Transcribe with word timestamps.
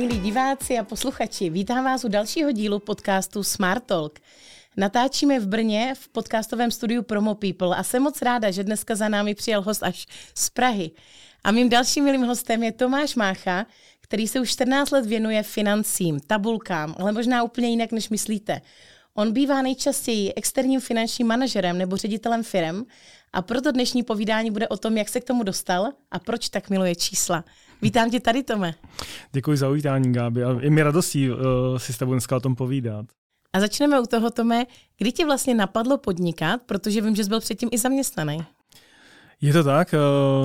Milí 0.00 0.18
diváci 0.18 0.78
a 0.78 0.84
posluchači, 0.84 1.50
vítám 1.50 1.84
vás 1.84 2.04
u 2.04 2.08
dalšího 2.08 2.52
dílu 2.52 2.78
podcastu 2.78 3.42
Smart 3.42 3.84
Talk. 3.84 4.18
Natáčíme 4.76 5.40
v 5.40 5.46
Brně 5.46 5.94
v 5.98 6.08
podcastovém 6.08 6.70
studiu 6.70 7.02
Promo 7.02 7.34
People 7.34 7.76
a 7.76 7.82
jsem 7.82 8.02
moc 8.02 8.22
ráda, 8.22 8.50
že 8.50 8.64
dneska 8.64 8.94
za 8.94 9.08
námi 9.08 9.34
přijel 9.34 9.62
host 9.62 9.82
až 9.82 10.06
z 10.34 10.50
Prahy. 10.50 10.90
A 11.44 11.50
mým 11.50 11.68
dalším 11.68 12.04
milým 12.04 12.22
hostem 12.22 12.62
je 12.62 12.72
Tomáš 12.72 13.14
Mácha, 13.14 13.66
který 14.00 14.28
se 14.28 14.40
už 14.40 14.50
14 14.50 14.90
let 14.90 15.06
věnuje 15.06 15.42
financím, 15.42 16.20
tabulkám, 16.20 16.94
ale 16.98 17.12
možná 17.12 17.42
úplně 17.42 17.68
jinak, 17.68 17.92
než 17.92 18.08
myslíte. 18.08 18.60
On 19.14 19.32
bývá 19.32 19.62
nejčastěji 19.62 20.34
externím 20.34 20.80
finančním 20.80 21.26
manažerem 21.26 21.78
nebo 21.78 21.96
ředitelem 21.96 22.42
firm 22.42 22.82
a 23.32 23.42
proto 23.42 23.72
dnešní 23.72 24.02
povídání 24.02 24.50
bude 24.50 24.68
o 24.68 24.76
tom, 24.76 24.96
jak 24.96 25.08
se 25.08 25.20
k 25.20 25.24
tomu 25.24 25.42
dostal 25.42 25.92
a 26.10 26.18
proč 26.18 26.48
tak 26.48 26.70
miluje 26.70 26.94
čísla. 26.94 27.44
Vítám 27.82 28.10
tě 28.10 28.20
tady, 28.20 28.42
Tome. 28.42 28.74
Děkuji 29.32 29.56
za 29.56 29.68
uvítání, 29.68 30.12
Gáby. 30.12 30.44
A 30.44 30.56
je 30.60 30.70
mi 30.70 30.82
radostí 30.82 31.30
uh, 31.30 31.36
si 31.76 31.92
s 31.92 31.98
tebou 31.98 32.12
dneska 32.12 32.36
o 32.36 32.40
tom 32.40 32.54
povídat. 32.56 33.06
A 33.52 33.60
začneme 33.60 34.00
u 34.00 34.06
toho, 34.06 34.30
Tome. 34.30 34.66
Kdy 34.98 35.12
ti 35.12 35.24
vlastně 35.24 35.54
napadlo 35.54 35.98
podnikat, 35.98 36.62
protože 36.66 37.00
vím, 37.00 37.16
že 37.16 37.24
jsi 37.24 37.28
byl 37.28 37.40
předtím 37.40 37.68
i 37.72 37.78
zaměstnaný? 37.78 38.38
Je 39.42 39.52
to 39.52 39.64
tak, 39.64 39.94
eh, 39.94 39.98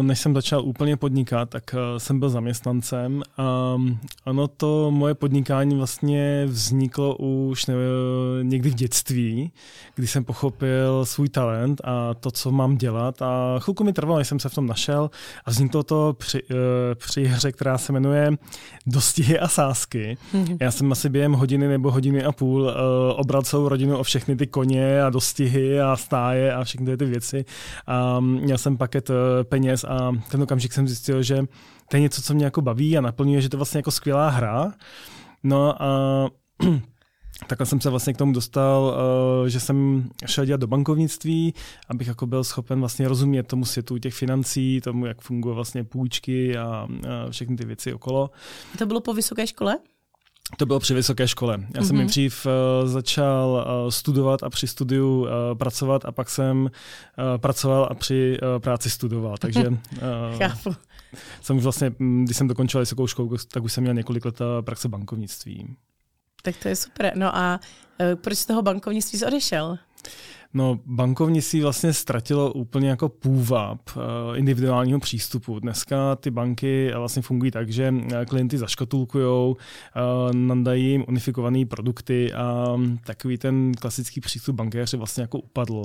než 0.04 0.20
jsem 0.20 0.34
začal 0.34 0.66
úplně 0.66 0.98
podnikat, 0.98 1.49
tak 1.49 1.63
eh, 1.73 1.99
jsem 1.99 2.20
byl 2.20 2.30
zaměstnancem. 2.30 3.23
A 3.38 3.76
ono 4.26 4.48
to 4.48 4.91
moje 4.91 5.13
podnikání 5.13 5.76
vlastně 5.76 6.45
vzniklo 6.45 7.16
už 7.16 7.66
někdy 8.41 8.70
v 8.70 8.73
dětství, 8.73 9.52
kdy 9.95 10.08
jsem 10.08 10.23
pochopil 10.23 11.05
svůj 11.05 11.30
talent 11.30 11.81
a 11.84 12.13
to, 12.13 12.31
co 12.31 12.52
mám 12.52 12.77
dělat. 12.77 13.22
A 13.22 13.59
chvilku 13.59 13.84
mi 13.84 13.94
trvalo, 13.94 14.17
než 14.17 14.27
jsem 14.27 14.39
se 14.39 14.50
v 14.50 14.56
tom 14.56 14.67
našel 14.67 15.09
a 15.45 15.50
vzniklo 15.50 15.84
to 15.84 16.16
při, 16.17 16.41
eh, 16.52 16.95
při 16.95 17.25
hře, 17.25 17.52
která 17.52 17.78
se 17.78 17.94
jmenuje 17.94 18.31
Dostihy 18.88 19.39
a 19.39 19.47
sásky. 19.47 20.17
Mm-hmm. 20.34 20.58
Já 20.62 20.72
jsem 20.72 20.91
asi 20.91 21.09
během 21.09 21.34
hodiny 21.34 21.67
nebo 21.67 21.91
hodiny 21.91 22.23
a 22.23 22.31
půl 22.31 22.73
obral 23.16 23.41
celou 23.41 23.69
rodinu 23.69 23.97
o 23.97 24.03
všechny 24.03 24.36
ty 24.36 24.47
koně 24.47 25.03
a 25.03 25.09
dostihy 25.09 25.81
a 25.81 25.95
stáje 25.95 26.53
a 26.53 26.64
všechny 26.64 26.97
ty 26.97 27.06
věci. 27.06 27.45
A 27.88 28.19
měl 28.19 28.58
jsem 28.58 28.78
paket 28.86 29.09
eh, 29.09 29.44
peněz 29.44 29.83
a 29.83 30.11
ten 30.31 30.44
okamžik 30.44 30.73
jsem 30.73 30.88
zjistil, 30.88 31.23
že 31.23 31.44
to 31.89 31.97
je 31.97 32.02
něco, 32.02 32.22
co 32.22 32.33
mě 32.33 32.45
jako 32.45 32.61
baví 32.61 32.97
a 32.97 33.02
naplňuje, 33.02 33.41
že 33.41 33.50
to 33.50 33.55
je 33.55 33.58
vlastně 33.58 33.78
jako 33.78 33.91
skvělá 33.91 34.30
hra. 34.30 34.73
No 35.44 35.83
a 35.83 35.88
takhle 37.47 37.66
jsem 37.66 37.81
se 37.81 37.89
vlastně 37.89 38.13
k 38.13 38.17
tomu 38.17 38.33
dostal, 38.33 38.97
eh, 39.45 39.50
že 39.50 39.59
jsem 39.59 40.09
šel 40.25 40.45
dělat 40.45 40.61
do 40.61 40.67
bankovnictví, 40.67 41.53
abych 41.89 42.08
jako 42.08 42.28
byl 42.28 42.44
schopen 42.44 42.80
vlastně 42.80 43.08
rozumět 43.08 43.44
tomu 43.44 43.66
světu 43.66 43.97
těch 43.97 44.13
financí, 44.13 44.81
tomu, 44.81 45.06
jak 45.06 45.22
fungují 45.22 45.56
vlastně 45.56 45.83
půjčky 45.83 46.58
a 46.58 46.88
všechny 47.30 47.56
ty 47.56 47.66
věci 47.66 47.94
okolo. 47.94 48.30
To 48.78 48.86
bylo 48.86 49.02
po 49.02 49.13
vysoké 49.13 49.47
škole? 49.47 49.78
To 50.57 50.65
bylo 50.65 50.79
při 50.79 50.93
vysoké 50.93 51.27
škole. 51.27 51.59
Já 51.75 51.83
jsem 51.83 51.95
mm-hmm. 51.95 51.97
nejdřív 51.97 52.45
uh, 52.45 52.88
začal 52.88 53.65
uh, 53.83 53.89
studovat 53.89 54.43
a 54.43 54.49
při 54.49 54.67
studiu 54.67 55.21
uh, 55.21 55.27
pracovat 55.57 56.05
a 56.05 56.11
pak 56.11 56.29
jsem 56.29 56.61
uh, 56.61 56.69
pracoval 57.38 57.88
a 57.91 57.93
při 57.93 58.38
uh, 58.41 58.59
práci 58.59 58.89
studoval. 58.89 59.38
Takže 59.38 59.67
uh, 59.67 59.77
Chápu. 60.38 60.75
jsem 61.41 61.57
už 61.57 61.63
vlastně, 61.63 61.91
mm, 61.99 62.25
když 62.25 62.38
jsem 62.38 62.47
dokončil 62.47 62.79
vysokou 62.79 63.07
školu, 63.07 63.38
tak 63.51 63.63
už 63.63 63.73
jsem 63.73 63.81
měl 63.83 63.93
několik 63.93 64.25
let 64.25 64.39
praxe 64.61 64.89
bankovnictví. 64.89 65.75
Tak 66.41 66.55
to 66.57 66.67
je 66.67 66.75
super. 66.75 67.11
No 67.16 67.35
a 67.35 67.59
uh, 67.99 68.16
proč 68.21 68.38
z 68.38 68.45
toho 68.45 68.61
bankovnictví 68.61 69.19
jsi 69.19 69.25
odešel? 69.25 69.77
No, 70.56 70.80
bankovnictví 70.86 71.61
vlastně 71.61 71.94
ztratilo 71.94 72.53
úplně 72.53 72.89
jako 72.89 73.09
půvab 73.09 73.80
uh, 73.95 74.02
individuálního 74.38 75.00
přístupu. 75.00 75.59
Dneska 75.59 76.16
ty 76.16 76.31
banky 76.31 76.92
vlastně 76.95 77.22
fungují 77.22 77.52
tak, 77.52 77.70
že 77.70 77.94
eh, 78.14 78.25
klienty 78.25 78.57
zaškatulkujou, 78.57 79.56
uh, 79.56 80.34
nandají 80.35 80.85
jim 80.85 81.06
unifikované 81.07 81.66
produkty 81.66 82.34
a 82.34 82.78
takový 83.06 83.38
ten 83.38 83.72
klasický 83.79 84.22
přístup 84.22 84.56
bankéře 84.56 84.97
vlastně 84.97 85.22
jako 85.22 85.40
upadl. 85.40 85.84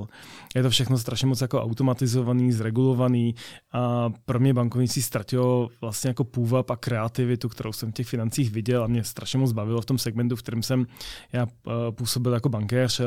Je 0.55 0.63
to 0.63 0.71
všechno 0.71 0.99
strašně 0.99 1.27
moc 1.27 1.41
jako 1.41 1.63
automatizovaný, 1.63 2.53
zregulovaný 2.53 3.35
a 3.73 4.11
pro 4.25 4.41
mě 4.41 4.55
bankovnictví 4.55 5.03
ztratilo 5.03 5.69
vlastně 5.81 6.09
jako 6.09 6.25
půvab 6.25 6.71
a 6.71 6.77
kreativitu, 6.77 7.49
kterou 7.49 7.73
jsem 7.73 7.91
v 7.91 7.95
těch 7.95 8.07
financích 8.07 8.51
viděl 8.51 8.85
a 8.85 8.87
mě 8.87 9.05
strašně 9.05 9.39
moc 9.39 9.53
bavilo 9.53 9.81
v 9.81 9.87
tom 9.87 9.99
segmentu, 9.99 10.37
v 10.37 10.43
kterém 10.43 10.63
jsem 10.63 10.87
já 11.33 11.47
působil 11.91 12.33
jako 12.33 12.49
bankéř 12.49 13.01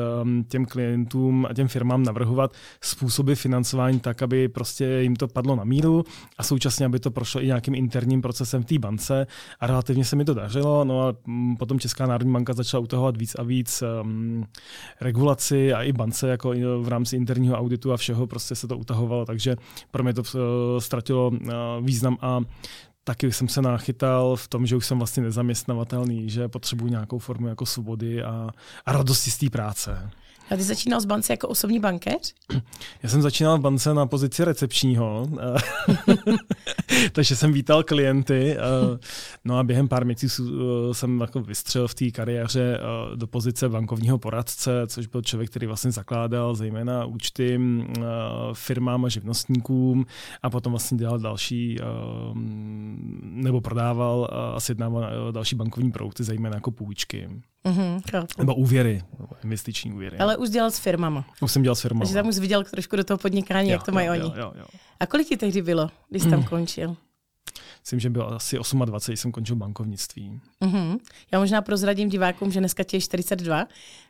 těm 0.48 0.64
klientům 0.64 1.46
těm 1.54 1.68
firmám 1.68 2.02
navrhovat 2.02 2.52
způsoby 2.80 3.32
financování 3.32 4.00
tak, 4.00 4.22
aby 4.22 4.48
prostě 4.48 4.86
jim 4.86 5.16
to 5.16 5.28
padlo 5.28 5.56
na 5.56 5.64
míru 5.64 6.04
a 6.38 6.42
současně, 6.42 6.86
aby 6.86 7.00
to 7.00 7.10
prošlo 7.10 7.42
i 7.42 7.46
nějakým 7.46 7.74
interním 7.74 8.22
procesem 8.22 8.62
v 8.62 8.66
té 8.66 8.78
bance 8.78 9.26
a 9.60 9.66
relativně 9.66 10.04
se 10.04 10.16
mi 10.16 10.24
to 10.24 10.34
dařilo. 10.34 10.84
No 10.84 11.08
a 11.08 11.14
mm, 11.26 11.56
potom 11.56 11.78
Česká 11.78 12.06
národní 12.06 12.32
banka 12.32 12.52
začala 12.52 12.80
utahovat 12.80 13.16
víc 13.16 13.34
a 13.34 13.42
víc 13.42 13.82
um, 14.02 14.44
regulaci 15.00 15.72
a 15.72 15.82
i 15.82 15.92
bance 15.92 16.28
jako 16.28 16.54
v 16.80 16.88
rámci 16.88 17.16
interního 17.16 17.56
auditu 17.56 17.92
a 17.92 17.96
všeho 17.96 18.26
prostě 18.26 18.54
se 18.54 18.68
to 18.68 18.78
utahovalo, 18.78 19.24
takže 19.24 19.56
pro 19.90 20.02
mě 20.02 20.14
to 20.14 20.20
uh, 20.22 20.40
ztratilo 20.78 21.28
uh, 21.28 21.38
význam 21.80 22.18
a 22.20 22.40
taky 23.04 23.32
jsem 23.32 23.48
se 23.48 23.62
nachytal 23.62 24.36
v 24.36 24.48
tom, 24.48 24.66
že 24.66 24.76
už 24.76 24.86
jsem 24.86 24.98
vlastně 24.98 25.22
nezaměstnavatelný, 25.22 26.30
že 26.30 26.48
potřebuji 26.48 26.86
nějakou 26.86 27.18
formu 27.18 27.48
jako 27.48 27.66
svobody 27.66 28.22
a, 28.22 28.50
a 28.86 28.92
radosti 28.92 29.30
z 29.30 29.38
té 29.38 29.50
práce. 29.50 30.10
A 30.50 30.56
ty 30.56 30.62
začínal 30.62 31.00
z 31.00 31.04
bance 31.04 31.32
jako 31.32 31.48
osobní 31.48 31.80
bankéř? 31.80 32.34
Já 33.02 33.08
jsem 33.08 33.22
začínal 33.22 33.58
v 33.58 33.60
bance 33.60 33.94
na 33.94 34.06
pozici 34.06 34.44
recepčního, 34.44 35.28
takže 37.12 37.36
jsem 37.36 37.52
vítal 37.52 37.82
klienty. 37.82 38.56
No 39.44 39.58
a 39.58 39.62
během 39.62 39.88
pár 39.88 40.04
měsíců 40.04 40.44
eh, 40.90 40.94
jsem 40.94 41.20
jako 41.20 41.40
vystřelil 41.40 41.88
v 41.88 41.94
té 41.94 42.10
kariéře 42.10 42.78
eh, 42.80 43.16
do 43.16 43.26
pozice 43.26 43.68
bankovního 43.68 44.18
poradce, 44.18 44.70
což 44.86 45.06
byl 45.06 45.22
člověk, 45.22 45.50
který 45.50 45.66
vlastně 45.66 45.90
zakládal 45.90 46.54
zejména 46.54 47.04
účty 47.04 47.60
eh, 47.60 48.02
firmám 48.52 49.04
a 49.04 49.08
živnostníkům 49.08 50.06
a 50.42 50.50
potom 50.50 50.72
vlastně 50.72 50.98
dělal 50.98 51.18
další 51.18 51.78
nebo 53.22 53.60
prodával 53.60 54.28
a 54.56 54.60
sjednával 54.60 55.32
další 55.32 55.56
bankovní 55.56 55.92
produkty, 55.92 56.24
zejména 56.24 56.54
jako 56.54 56.70
půjčky. 56.70 57.28
Mm-hmm, 57.64 58.26
Nebo 58.38 58.54
úvěry, 58.54 59.02
investiční 59.44 59.92
úvěry. 59.92 60.18
Ale 60.18 60.36
už 60.36 60.50
dělal 60.50 60.70
s 60.70 60.78
firmama. 60.78 61.24
Už 61.42 61.52
jsem 61.52 61.62
dělal 61.62 61.74
s 61.74 61.80
firmama. 61.80 62.00
Takže 62.00 62.14
tam 62.14 62.28
už 62.28 62.38
viděl 62.38 62.64
trošku 62.64 62.96
do 62.96 63.04
toho 63.04 63.18
podnikání, 63.18 63.68
jo, 63.68 63.72
jak 63.72 63.82
to 63.82 63.92
mají 63.92 64.06
jo, 64.06 64.12
oni. 64.12 64.32
Jo, 64.40 64.52
jo. 64.58 64.64
A 65.00 65.06
kolik 65.06 65.28
ti 65.28 65.36
tehdy 65.36 65.62
bylo, 65.62 65.90
když 66.10 66.22
jsi 66.22 66.30
tam 66.30 66.38
mm. 66.38 66.44
končil? 66.44 66.96
Myslím, 67.80 68.00
že 68.00 68.10
bylo 68.10 68.32
asi 68.32 68.56
28, 68.84 69.12
když 69.12 69.20
jsem 69.20 69.32
končil 69.32 69.56
bankovnictví. 69.56 70.40
Mm-hmm. 70.62 70.98
Já 71.32 71.38
možná 71.38 71.62
prozradím 71.62 72.08
divákům, 72.08 72.52
že 72.52 72.60
dneska 72.60 72.82
tě 72.82 72.96
je 72.96 73.00
42, 73.00 73.66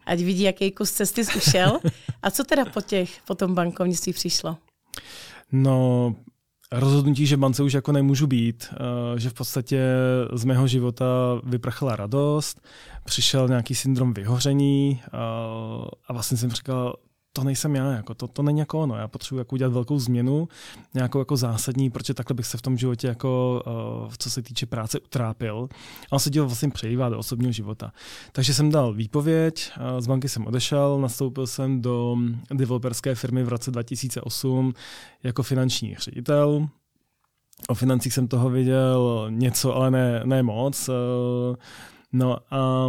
ať 0.06 0.20
vidí, 0.20 0.42
jaký 0.42 0.70
kus 0.70 0.92
cesty 0.92 1.24
jsi 1.24 1.38
ušel. 1.38 1.80
A 2.22 2.30
co 2.30 2.44
teda 2.44 2.64
po, 2.64 2.80
těch, 2.80 3.22
po 3.26 3.34
tom 3.34 3.54
bankovnictví 3.54 4.12
přišlo? 4.12 4.56
No, 5.52 6.14
rozhodnutí, 6.72 7.26
že 7.26 7.36
bance 7.36 7.62
už 7.62 7.72
jako 7.72 7.92
nemůžu 7.92 8.26
být, 8.26 8.68
eh, 8.72 9.20
že 9.20 9.30
v 9.30 9.34
podstatě 9.34 9.82
z 10.32 10.44
mého 10.44 10.66
života 10.66 11.06
vyprchala 11.44 11.96
radost, 11.96 12.60
přišel 13.04 13.48
nějaký 13.48 13.74
syndrom 13.74 14.14
vyhoření 14.14 15.02
eh, 15.06 15.16
a 16.08 16.12
vlastně 16.12 16.36
jsem 16.36 16.50
říkal, 16.50 16.96
to 17.36 17.44
nejsem 17.44 17.76
já, 17.76 17.92
jako 17.92 18.14
to, 18.14 18.28
to 18.28 18.42
není 18.42 18.58
jako 18.58 18.80
ono. 18.80 18.96
Já 18.96 19.08
potřebuji 19.08 19.38
jako 19.38 19.54
udělat 19.54 19.72
velkou 19.72 19.98
změnu, 19.98 20.48
nějakou 20.94 21.18
jako 21.18 21.36
zásadní, 21.36 21.90
protože 21.90 22.14
takhle 22.14 22.34
bych 22.34 22.46
se 22.46 22.58
v 22.58 22.62
tom 22.62 22.78
životě 22.78 23.06
jako, 23.06 23.62
uh, 24.06 24.12
co 24.18 24.30
se 24.30 24.42
týče 24.42 24.66
práce, 24.66 25.00
utrápil. 25.00 25.68
A 26.10 26.12
on 26.12 26.18
se 26.18 26.30
díval 26.30 26.48
vlastně 26.48 26.70
přejívá 26.70 27.08
do 27.08 27.18
osobního 27.18 27.52
života. 27.52 27.92
Takže 28.32 28.54
jsem 28.54 28.70
dal 28.70 28.94
výpověď, 28.94 29.70
uh, 29.76 30.00
z 30.00 30.06
banky 30.06 30.28
jsem 30.28 30.46
odešel, 30.46 31.00
nastoupil 31.00 31.46
jsem 31.46 31.82
do 31.82 32.16
developerské 32.50 33.14
firmy 33.14 33.44
v 33.44 33.48
roce 33.48 33.70
2008 33.70 34.74
jako 35.22 35.42
finanční 35.42 35.96
ředitel. 35.96 36.68
O 37.68 37.74
financích 37.74 38.14
jsem 38.14 38.28
toho 38.28 38.50
viděl 38.50 39.26
něco, 39.30 39.74
ale 39.74 39.90
ne, 39.90 40.20
ne 40.24 40.42
moc. 40.42 40.88
Uh, 40.88 41.56
No 42.16 42.38
a 42.50 42.88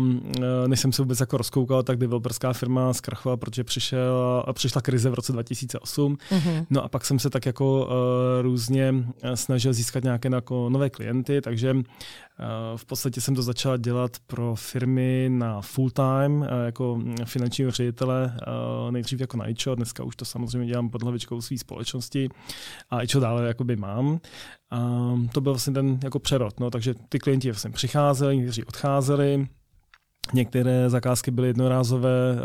e, 0.64 0.68
než 0.68 0.80
jsem 0.80 0.92
se 0.92 1.02
vůbec 1.02 1.20
jako 1.20 1.38
rozkoukal, 1.38 1.84
tak 1.84 1.98
developerská 1.98 2.54
firma 2.54 2.94
zkrachovala, 2.94 3.38
protože 3.38 3.64
přišel, 3.64 4.44
přišla 4.54 4.82
krize 4.82 5.10
v 5.10 5.14
roce 5.14 5.32
2008. 5.32 6.16
Mm-hmm. 6.16 6.66
No 6.70 6.84
a 6.84 6.88
pak 6.88 7.06
jsem 7.06 7.20
se 7.20 7.30
tak 7.30 7.46
jako 7.46 7.86
uh, 7.86 7.92
různě 8.42 8.94
e, 9.22 9.38
snažil 9.38 9.74
získat 9.74 10.04
nějaké 10.04 10.30
jako 10.34 10.70
nové 10.70 10.90
klienty, 10.90 11.42
takže 11.42 11.74
uh, 11.74 11.82
v 12.76 12.86
podstatě 12.86 13.22
jsem 13.22 13.36
to 13.36 13.42
začal 13.42 13.78
dělat 13.78 14.12
pro 14.28 14.56
firmy 14.56 15.30
na 15.32 15.62
full 15.62 15.90
time, 15.90 16.42
uh, 16.42 16.48
jako 16.66 17.00
finančního 17.26 17.72
ředitele, 17.72 18.38
uh, 18.86 18.92
nejdřív 18.92 19.20
jako 19.20 19.38
na 19.38 19.50
IČO, 19.50 19.76
dneska 19.76 20.04
už 20.04 20.16
to 20.16 20.26
samozřejmě 20.26 20.68
dělám 20.68 20.90
pod 20.90 21.04
hlavičkou 21.04 21.42
své 21.42 21.58
společnosti 21.58 22.30
a 22.90 23.02
IČO 23.02 23.20
dále 23.20 23.48
jakoby 23.48 23.76
mám. 23.76 24.20
A 24.72 24.80
to 25.32 25.42
byl 25.42 25.52
vlastně 25.52 25.74
ten 25.74 26.00
jako 26.04 26.20
přerod, 26.20 26.60
no, 26.60 26.72
takže 26.72 26.94
ty 27.10 27.20
klienti 27.20 27.52
vlastně 27.52 27.72
přicházeli, 27.72 28.38
někteří 28.38 28.64
odcházeli, 28.64 29.48
Některé 30.34 30.90
zakázky 30.90 31.32
byly 31.32 31.48
jednorázové, 31.48 32.38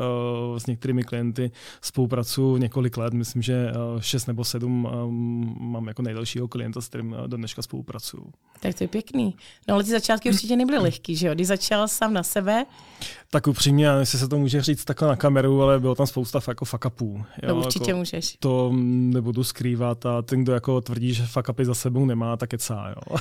s 0.58 0.66
některými 0.66 1.04
klienty 1.04 1.50
spolupracuju 1.82 2.56
několik 2.56 2.96
let, 2.96 3.14
myslím, 3.14 3.42
že 3.42 3.72
šest 4.00 4.26
nebo 4.26 4.44
sedm 4.44 4.88
mám 5.60 5.88
jako 5.88 6.02
nejdelšího 6.02 6.48
klienta, 6.48 6.80
s 6.80 6.88
kterým 6.88 7.16
do 7.26 7.36
dneška 7.36 7.62
spolupracuju. 7.62 8.32
Tak 8.60 8.74
to 8.74 8.84
je 8.84 8.88
pěkný. 8.88 9.34
No 9.68 9.74
ale 9.74 9.84
ty 9.84 9.90
začátky 9.90 10.30
určitě 10.30 10.56
nebyly 10.56 10.78
lehký, 10.78 11.16
že 11.16 11.26
jo? 11.26 11.34
Když 11.34 11.46
začal 11.46 11.88
sám 11.88 12.14
na 12.14 12.22
sebe. 12.22 12.66
Tak 13.30 13.46
upřímně, 13.46 13.86
jestli 13.86 14.18
se 14.18 14.28
to 14.28 14.38
může 14.38 14.62
říct 14.62 14.84
takhle 14.84 15.08
na 15.08 15.16
kameru, 15.16 15.62
ale 15.62 15.80
bylo 15.80 15.94
tam 15.94 16.06
spousta 16.06 16.40
jako 16.48 16.64
fuck 16.64 16.84
upů. 16.84 17.24
No 17.48 17.56
určitě 17.56 17.90
jako 17.90 17.98
můžeš. 17.98 18.36
To 18.40 18.70
nebudu 18.74 19.44
skrývat 19.44 20.06
a 20.06 20.22
ten, 20.22 20.42
kdo 20.42 20.52
jako 20.52 20.80
tvrdí, 20.80 21.14
že 21.14 21.26
fuck 21.26 21.48
upy 21.48 21.64
za 21.64 21.74
sebou 21.74 22.06
nemá, 22.06 22.36
tak 22.36 22.52
je 22.52 22.58
cá, 22.80 22.94
jo. 22.96 23.16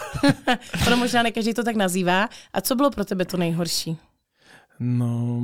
ono 0.87 0.97
možná 0.97 1.23
ne 1.23 1.31
každý 1.31 1.53
to 1.53 1.63
tak 1.63 1.75
nazývá. 1.75 2.29
A 2.53 2.61
co 2.61 2.75
bylo 2.75 2.91
pro 2.91 3.05
tebe 3.05 3.25
to 3.25 3.37
nejhorší? 3.37 3.97
No, 4.81 5.41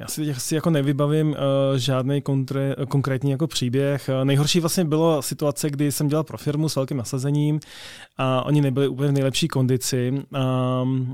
já 0.00 0.06
si 0.06 0.24
teď 0.24 0.36
asi 0.36 0.54
jako 0.54 0.70
nevybavím 0.70 1.28
uh, 1.28 1.36
žádný 1.76 2.22
kontre, 2.22 2.74
konkrétní 2.88 3.30
jako 3.30 3.46
příběh. 3.46 4.10
Uh, 4.18 4.24
nejhorší 4.24 4.60
vlastně 4.60 4.84
byla 4.84 5.22
situace, 5.22 5.70
kdy 5.70 5.92
jsem 5.92 6.08
dělal 6.08 6.24
pro 6.24 6.38
firmu 6.38 6.68
s 6.68 6.76
velkým 6.76 6.96
nasazením 6.96 7.60
a 8.16 8.42
oni 8.42 8.60
nebyli 8.60 8.88
úplně 8.88 9.08
v 9.08 9.12
nejlepší 9.12 9.48
kondici 9.48 10.22
a 10.34 10.82
uh, 10.82 11.06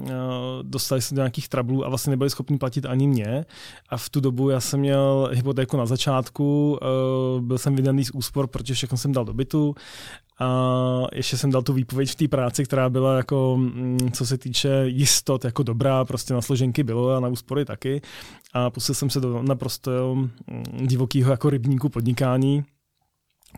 dostali 0.62 1.02
se 1.02 1.14
do 1.14 1.20
nějakých 1.20 1.48
trablů 1.48 1.86
a 1.86 1.88
vlastně 1.88 2.10
nebyli 2.10 2.30
schopni 2.30 2.58
platit 2.58 2.86
ani 2.86 3.08
mě. 3.08 3.44
A 3.88 3.96
v 3.96 4.10
tu 4.10 4.20
dobu 4.20 4.50
já 4.50 4.60
jsem 4.60 4.80
měl 4.80 5.30
hypotéku 5.32 5.76
na 5.76 5.86
začátku, 5.86 6.78
uh, 7.36 7.40
byl 7.40 7.58
jsem 7.58 7.76
vydaný 7.76 8.04
z 8.04 8.10
úspor, 8.10 8.46
protože 8.46 8.74
všechno 8.74 8.98
jsem 8.98 9.12
dal 9.12 9.24
do 9.24 9.34
bytu 9.34 9.74
a 10.42 11.06
ještě 11.12 11.36
jsem 11.36 11.50
dal 11.50 11.62
tu 11.62 11.72
výpověď 11.72 12.10
v 12.10 12.14
té 12.14 12.28
práci, 12.28 12.64
která 12.64 12.90
byla 12.90 13.16
jako, 13.16 13.56
mm, 13.56 14.10
co 14.12 14.26
se 14.26 14.38
týče 14.38 14.82
jistot, 14.86 15.44
jako 15.44 15.62
dobrá, 15.62 16.04
prostě 16.04 16.34
na 16.34 16.40
složenky 16.40 16.82
bylo 16.82 17.10
a 17.10 17.20
na 17.20 17.28
úspory 17.52 17.64
taky. 17.64 18.00
A 18.52 18.70
pustil 18.70 18.94
jsem 18.94 19.10
se 19.10 19.20
do 19.20 19.42
naprosto 19.42 20.14
mm, 20.14 20.86
divokého 20.86 21.30
jako 21.30 21.50
rybníku 21.50 21.88
podnikání, 21.88 22.64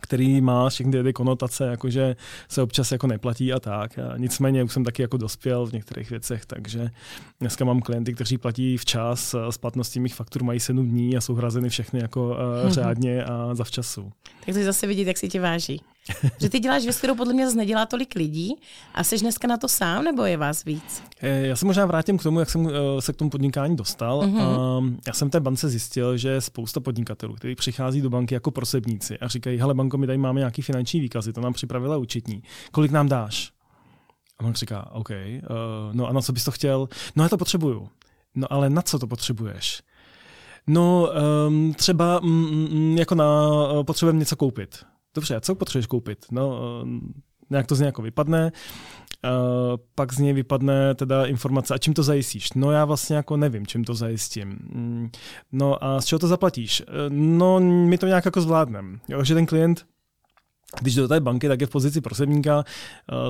který 0.00 0.40
má 0.40 0.68
všechny 0.68 1.02
ty 1.02 1.12
konotace, 1.12 1.66
jakože 1.66 2.16
se 2.48 2.62
občas 2.62 2.92
jako 2.92 3.06
neplatí 3.06 3.52
a 3.52 3.60
tak. 3.60 3.98
A 3.98 4.16
nicméně 4.16 4.64
už 4.64 4.72
jsem 4.72 4.84
taky 4.84 5.02
jako 5.02 5.16
dospěl 5.16 5.66
v 5.66 5.72
některých 5.72 6.10
věcech, 6.10 6.46
takže 6.46 6.90
dneska 7.40 7.64
mám 7.64 7.80
klienty, 7.80 8.14
kteří 8.14 8.38
platí 8.38 8.76
včas, 8.76 9.34
s 9.50 9.58
platností 9.58 10.00
mých 10.00 10.14
faktur 10.14 10.42
mají 10.44 10.60
7 10.60 10.88
dní 10.88 11.16
a 11.16 11.20
jsou 11.20 11.34
hrazeny 11.34 11.68
všechny 11.68 12.00
jako 12.00 12.36
mm-hmm. 12.38 12.68
řádně 12.68 13.24
a 13.24 13.54
zavčasu. 13.54 14.12
Tak 14.46 14.54
to 14.54 14.64
zase 14.64 14.86
vidět, 14.86 15.06
jak 15.06 15.18
si 15.18 15.28
tě 15.28 15.40
váží. 15.40 15.80
že 16.40 16.48
ty 16.48 16.60
děláš 16.60 16.82
věc, 16.82 16.98
kterou 16.98 17.14
podle 17.14 17.34
mě 17.34 17.46
zase 17.46 17.56
nedělá 17.56 17.86
tolik 17.86 18.14
lidí 18.14 18.54
a 18.94 19.04
jsi 19.04 19.18
dneska 19.18 19.48
na 19.48 19.56
to 19.56 19.68
sám, 19.68 20.04
nebo 20.04 20.24
je 20.24 20.36
vás 20.36 20.64
víc? 20.64 21.02
Eh, 21.20 21.46
já 21.46 21.56
se 21.56 21.66
možná 21.66 21.86
vrátím 21.86 22.18
k 22.18 22.22
tomu, 22.22 22.40
jak 22.40 22.50
jsem 22.50 22.68
eh, 22.68 23.02
se 23.02 23.12
k 23.12 23.16
tomu 23.16 23.30
podnikání 23.30 23.76
dostal. 23.76 24.20
Mm-hmm. 24.20 24.96
Já 25.06 25.12
jsem 25.12 25.28
v 25.28 25.30
té 25.30 25.40
bance 25.40 25.68
zjistil, 25.68 26.16
že 26.16 26.28
je 26.28 26.40
spousta 26.40 26.80
podnikatelů, 26.80 27.34
kteří 27.34 27.54
přichází 27.54 28.00
do 28.00 28.10
banky 28.10 28.34
jako 28.34 28.50
prosebníci 28.50 29.18
a 29.18 29.28
říkají, 29.28 29.58
hele 29.58 29.74
banko, 29.74 29.98
my 29.98 30.06
tady 30.06 30.18
máme 30.18 30.40
nějaký 30.40 30.62
finanční 30.62 31.00
výkazy, 31.00 31.32
to 31.32 31.40
nám 31.40 31.52
připravila 31.52 31.96
účetní. 31.96 32.42
Kolik 32.72 32.90
nám 32.90 33.08
dáš? 33.08 33.52
A 34.38 34.44
on 34.44 34.54
říká, 34.54 34.90
OK, 34.92 35.10
uh, 35.10 35.16
no 35.92 36.06
a 36.06 36.12
na 36.12 36.20
co 36.20 36.32
bys 36.32 36.44
to 36.44 36.50
chtěl? 36.50 36.88
No 37.16 37.22
já 37.22 37.28
to 37.28 37.38
potřebuju. 37.38 37.88
No 38.34 38.52
ale 38.52 38.70
na 38.70 38.82
co 38.82 38.98
to 38.98 39.06
potřebuješ? 39.06 39.82
No 40.66 41.08
um, 41.48 41.74
třeba 41.74 42.22
um, 42.22 42.96
jako 42.98 43.14
na, 43.14 43.48
uh, 43.72 43.84
potřebujeme 43.84 44.18
něco 44.18 44.36
koupit. 44.36 44.84
Dobře, 45.14 45.36
a 45.36 45.40
co 45.40 45.54
potřebuješ 45.54 45.86
koupit? 45.86 46.26
No, 46.30 46.60
nějak 47.50 47.66
to 47.66 47.74
z 47.74 47.80
něj 47.80 47.86
jako 47.86 48.02
vypadne, 48.02 48.52
Uh, 49.24 49.76
pak 49.94 50.12
z 50.12 50.18
něj 50.18 50.32
vypadne 50.32 50.94
teda 50.94 51.26
informace, 51.26 51.74
a 51.74 51.78
čím 51.78 51.94
to 51.94 52.02
zajistíš? 52.02 52.52
No 52.52 52.70
já 52.70 52.84
vlastně 52.84 53.16
jako 53.16 53.36
nevím, 53.36 53.66
čím 53.66 53.84
to 53.84 53.94
zajistím. 53.94 54.48
Mm, 54.48 55.10
no 55.52 55.84
a 55.84 56.00
z 56.00 56.04
čeho 56.04 56.18
to 56.18 56.28
zaplatíš? 56.28 56.80
Uh, 56.80 56.86
no 57.10 57.60
my 57.60 57.98
to 57.98 58.06
nějak 58.06 58.24
jako 58.24 58.40
zvládneme. 58.40 58.98
Takže 59.06 59.34
ten 59.34 59.46
klient 59.46 59.86
když 60.80 60.94
do 60.94 61.08
té 61.08 61.20
banky, 61.20 61.48
tak 61.48 61.60
je 61.60 61.66
v 61.66 61.70
pozici 61.70 62.00
prosebníka. 62.00 62.64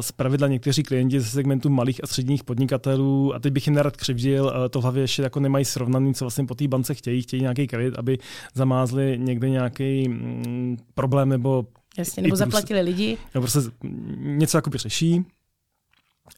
Z 0.00 0.12
pravidla 0.12 0.48
někteří 0.48 0.82
klienti 0.82 1.20
ze 1.20 1.28
segmentu 1.28 1.70
malých 1.70 2.04
a 2.04 2.06
středních 2.06 2.44
podnikatelů, 2.44 3.34
a 3.34 3.38
teď 3.38 3.52
bych 3.52 3.66
jim 3.66 3.74
nerad 3.74 3.96
křivdil, 3.96 4.52
to 4.70 4.80
v 4.80 4.82
hlavě 4.82 5.02
ještě 5.02 5.22
jako 5.22 5.40
nemají 5.40 5.64
srovnaný, 5.64 6.14
co 6.14 6.24
vlastně 6.24 6.44
po 6.44 6.54
té 6.54 6.68
bance 6.68 6.94
chtějí. 6.94 7.22
Chtějí 7.22 7.42
nějaký 7.42 7.66
kredit, 7.66 7.94
aby 7.98 8.18
zamázli 8.54 9.18
někde 9.20 9.50
nějaký 9.50 10.08
mm, 10.08 10.76
problém 10.94 11.28
nebo 11.28 11.66
Jasně, 11.98 12.22
nebo 12.22 12.36
zaplatili 12.36 12.80
lidi. 12.80 13.16
Nebo 13.34 13.46
prostě 13.46 13.70
něco 14.18 14.58
jako 14.58 14.70
řeší 14.74 15.24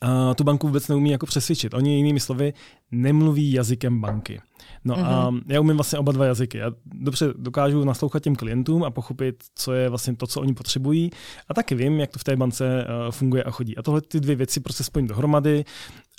a 0.00 0.34
tu 0.34 0.44
banku 0.44 0.66
vůbec 0.66 0.88
neumí 0.88 1.10
jako 1.10 1.26
přesvědčit. 1.26 1.74
Oni 1.74 1.96
jinými 1.96 2.20
slovy 2.20 2.52
nemluví 2.90 3.52
jazykem 3.52 4.00
banky. 4.00 4.40
No 4.84 4.94
mm-hmm. 4.94 5.06
a 5.06 5.30
mhm. 5.30 5.40
já 5.46 5.60
umím 5.60 5.76
vlastně 5.76 5.98
oba 5.98 6.12
dva 6.12 6.24
jazyky. 6.24 6.58
Já 6.58 6.70
dobře 6.84 7.26
dokážu 7.38 7.84
naslouchat 7.84 8.22
těm 8.22 8.36
klientům 8.36 8.84
a 8.84 8.90
pochopit, 8.90 9.44
co 9.54 9.72
je 9.72 9.88
vlastně 9.88 10.16
to, 10.16 10.26
co 10.26 10.40
oni 10.40 10.54
potřebují. 10.54 11.10
A 11.48 11.54
taky 11.54 11.74
vím, 11.74 12.00
jak 12.00 12.10
to 12.10 12.18
v 12.18 12.24
té 12.24 12.36
bance 12.36 12.86
uh, 12.88 13.10
funguje 13.10 13.42
a 13.42 13.50
chodí. 13.50 13.76
A 13.76 13.82
tohle 13.82 14.00
ty 14.00 14.20
dvě 14.20 14.36
věci 14.36 14.60
prostě 14.60 14.84
spojím 14.84 15.08
dohromady 15.08 15.64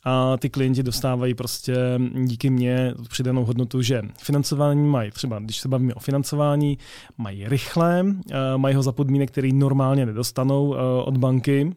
a 0.03 0.37
ty 0.37 0.49
klienti 0.49 0.83
dostávají 0.83 1.33
prostě 1.33 1.75
díky 2.25 2.49
mně 2.49 2.93
přidanou 3.09 3.45
hodnotu, 3.45 3.81
že 3.81 4.01
financování 4.17 4.87
mají, 4.87 5.11
třeba 5.11 5.39
když 5.39 5.57
se 5.57 5.67
bavíme 5.67 5.93
o 5.93 5.99
financování, 5.99 6.77
mají 7.17 7.47
rychle, 7.47 8.03
uh, 8.03 8.13
mají 8.57 8.75
ho 8.75 8.83
za 8.83 8.91
podmínek, 8.91 9.31
který 9.31 9.53
normálně 9.53 10.05
nedostanou 10.05 10.67
uh, 10.67 10.77
od 11.05 11.17
banky, 11.17 11.73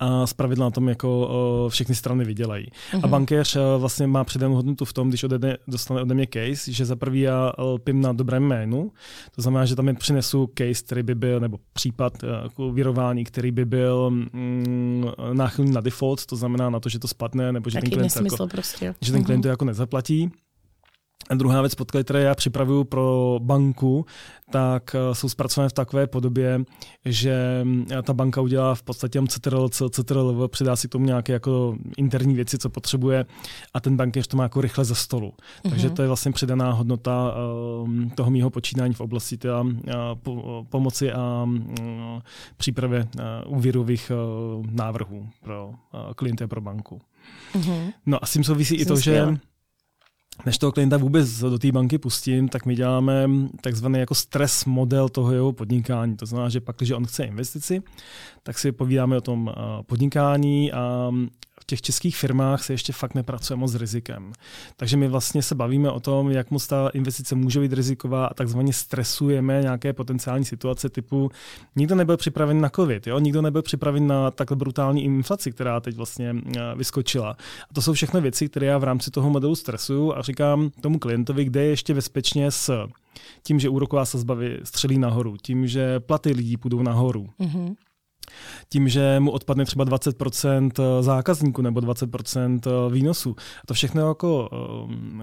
a 0.00 0.26
zpravidla 0.26 0.66
na 0.66 0.70
tom 0.70 0.88
jako 0.88 1.28
všechny 1.70 1.94
strany 1.94 2.24
vydělají. 2.24 2.66
Mm-hmm. 2.66 2.96
A 2.96 3.06
mhm. 3.06 3.10
bankéř 3.10 3.56
vlastně 3.78 4.06
má 4.06 4.24
přidanou 4.24 4.54
hodnotu 4.54 4.84
v 4.84 4.92
tom, 4.92 5.08
když 5.08 5.24
ode, 5.24 5.56
dostane 5.68 6.02
ode 6.02 6.14
mě 6.14 6.26
case, 6.26 6.72
že 6.72 6.84
za 6.84 6.96
prvý 6.96 7.20
já 7.20 7.52
lpím 7.58 8.00
na 8.00 8.12
dobrém 8.12 8.42
jménu, 8.42 8.92
to 9.34 9.42
znamená, 9.42 9.64
že 9.64 9.76
tam 9.76 9.88
je 9.88 9.94
přinesu 9.94 10.50
case, 10.58 10.84
který 10.84 11.02
by 11.02 11.14
byl, 11.14 11.40
nebo 11.40 11.58
případ 11.72 12.12
jako 12.42 12.72
věrování, 12.72 13.24
který 13.24 13.50
by 13.50 13.64
byl 13.64 14.10
mm, 14.10 15.04
náchylný 15.32 15.72
na 15.72 15.80
default, 15.80 16.26
to 16.26 16.36
znamená 16.36 16.70
na 16.70 16.80
to, 16.80 16.88
že 16.88 16.98
to 16.98 17.08
spadne, 17.08 17.52
nebo 17.52 17.70
že 17.70 17.74
Taky 17.74 17.90
ten 17.90 17.98
klient, 17.98 18.32
jako, 18.32 18.46
prostě. 18.46 18.94
že 19.00 19.12
ten 19.12 19.24
klient 19.24 19.40
mm-hmm. 19.40 19.42
to 19.42 19.48
jako 19.48 19.64
nezaplatí. 19.64 20.30
A 21.30 21.34
druhá 21.34 21.60
věc, 21.60 21.74
podklady, 21.74 22.04
které 22.04 22.22
já 22.22 22.34
připravuju 22.34 22.84
pro 22.84 23.38
banku, 23.42 24.06
tak 24.50 24.94
eh, 24.94 25.14
jsou 25.14 25.28
zpracované 25.28 25.68
v 25.68 25.72
takové 25.72 26.06
podobě, 26.06 26.60
že 27.04 27.64
eh, 27.90 28.02
ta 28.02 28.12
banka 28.12 28.40
udělá 28.40 28.74
v 28.74 28.82
podstatě 28.82 29.22
CTRL, 29.28 29.68
CTRL, 29.68 30.48
přidá 30.48 30.76
si 30.76 30.88
k 30.88 30.90
tomu 30.90 31.06
nějaké 31.06 31.32
jako 31.32 31.76
interní 31.96 32.34
věci, 32.34 32.58
co 32.58 32.70
potřebuje 32.70 33.26
a 33.74 33.80
ten 33.80 33.96
bankéř 33.96 34.26
to 34.26 34.36
má 34.36 34.42
jako 34.42 34.60
rychle 34.60 34.84
ze 34.84 34.94
stolu. 34.94 35.28
Mm-hmm. 35.28 35.70
Takže 35.70 35.90
to 35.90 36.02
je 36.02 36.08
vlastně 36.08 36.32
přidaná 36.32 36.72
hodnota 36.72 37.34
uh, 37.82 37.88
toho 38.14 38.30
mýho 38.30 38.50
počínání 38.50 38.94
v 38.94 39.00
oblasti 39.00 39.36
teda, 39.36 39.64
po, 40.22 40.66
pomoci 40.70 41.12
a 41.12 41.48
uh, 41.48 42.20
přípravě 42.56 43.08
úvěrových 43.46 44.12
návrhů 44.70 45.28
pro 45.42 45.70
klienty 46.16 46.44
a 46.44 46.48
pro 46.48 46.60
banku. 46.60 47.00
Mm-hmm. 47.54 47.92
No 48.06 48.24
a 48.24 48.26
s 48.26 48.32
tím 48.32 48.44
souvisí 48.44 48.74
Jsem 48.74 48.82
i 48.82 48.84
to, 48.84 48.96
skvěle. 48.96 49.32
že 49.32 49.38
než 50.46 50.58
toho 50.58 50.72
klienta 50.72 50.96
vůbec 50.96 51.40
do 51.40 51.58
té 51.58 51.72
banky 51.72 51.98
pustím, 51.98 52.48
tak 52.48 52.66
my 52.66 52.74
děláme 52.74 53.28
takzvaný 53.60 53.98
jako 53.98 54.14
stres 54.14 54.64
model 54.64 55.08
toho 55.08 55.32
jeho 55.32 55.52
podnikání. 55.52 56.16
To 56.16 56.26
znamená, 56.26 56.48
že 56.48 56.60
pak, 56.60 56.76
když 56.76 56.90
on 56.90 57.06
chce 57.06 57.24
investici, 57.24 57.82
tak 58.46 58.58
si 58.58 58.72
povídáme 58.72 59.16
o 59.16 59.20
tom 59.20 59.50
eh, 59.50 59.82
podnikání 59.82 60.72
a 60.72 61.10
v 61.60 61.64
těch 61.66 61.82
českých 61.82 62.16
firmách 62.16 62.64
se 62.64 62.72
ještě 62.72 62.92
fakt 62.92 63.14
nepracuje 63.14 63.56
moc 63.56 63.72
s 63.72 63.74
rizikem. 63.74 64.32
Takže 64.76 64.96
my 64.96 65.08
vlastně 65.08 65.42
se 65.42 65.54
bavíme 65.54 65.90
o 65.90 66.00
tom, 66.00 66.30
jak 66.30 66.50
moc 66.50 66.66
ta 66.66 66.88
investice 66.88 67.34
může 67.34 67.60
být 67.60 67.72
riziková 67.72 68.26
a 68.26 68.34
takzvaně 68.34 68.72
stresujeme 68.72 69.62
nějaké 69.62 69.92
potenciální 69.92 70.44
situace 70.44 70.88
typu 70.88 71.30
nikdo 71.76 71.94
nebyl 71.94 72.16
připraven 72.16 72.60
na 72.60 72.68
covid, 72.68 73.06
jo? 73.06 73.18
nikdo 73.18 73.42
nebyl 73.42 73.62
připraven 73.62 74.06
na 74.06 74.30
takhle 74.30 74.56
brutální 74.56 75.04
inflaci, 75.04 75.52
která 75.52 75.80
teď 75.80 75.96
vlastně 75.96 76.34
eh, 76.56 76.60
vyskočila. 76.74 77.30
A 77.70 77.74
to 77.74 77.82
jsou 77.82 77.92
všechno 77.92 78.20
věci, 78.20 78.48
které 78.48 78.66
já 78.66 78.78
v 78.78 78.84
rámci 78.84 79.10
toho 79.10 79.30
modelu 79.30 79.54
stresuju 79.54 80.14
a 80.14 80.22
říkám 80.22 80.70
tomu 80.80 80.98
klientovi, 80.98 81.44
kde 81.44 81.62
je 81.62 81.68
ještě 81.68 81.94
bezpečně 81.94 82.50
s 82.50 82.86
tím, 83.42 83.60
že 83.60 83.68
úroková 83.68 84.04
sazba 84.04 84.36
střelí 84.64 84.98
nahoru, 84.98 85.36
tím, 85.42 85.66
že 85.66 86.00
platy 86.00 86.32
lidí 86.32 86.56
půjdou 86.56 86.82
nahoru. 86.82 87.28
Mm-hmm 87.40 87.74
tím, 88.68 88.88
že 88.88 89.20
mu 89.20 89.30
odpadne 89.30 89.64
třeba 89.64 89.84
20% 89.84 90.70
zákazníků 91.00 91.62
nebo 91.62 91.80
20% 91.80 92.90
výnosů. 92.90 93.36
To 93.66 93.74
všechno 93.74 94.08
jako 94.08 94.48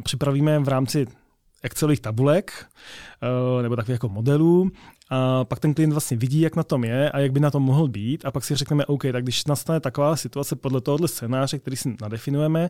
připravíme 0.04 0.60
v 0.60 0.68
rámci 0.68 1.08
Excelových 1.64 2.00
tabulek 2.00 2.66
nebo 3.62 3.76
takových 3.76 3.96
jako 3.96 4.10
modelů 4.10 4.72
A 5.14 5.46
pak 5.46 5.60
ten 5.60 5.74
klient 5.74 5.92
vlastně 5.92 6.18
vidí, 6.18 6.42
jak 6.42 6.56
na 6.56 6.64
tom 6.64 6.84
je 6.84 7.12
a 7.12 7.20
jak 7.20 7.32
by 7.32 7.40
na 7.40 7.52
tom 7.52 7.64
mohl 7.64 7.88
být. 7.88 8.26
A 8.26 8.32
pak 8.32 8.44
si 8.44 8.56
řekneme, 8.56 8.86
OK, 8.86 9.02
tak 9.12 9.24
když 9.24 9.46
nastane 9.46 9.80
taková 9.80 10.16
situace 10.16 10.56
podle 10.56 10.82
tohohle 10.82 11.08
scénáře, 11.08 11.60
který 11.60 11.76
si 11.76 11.96
nadefinujeme, 12.02 12.70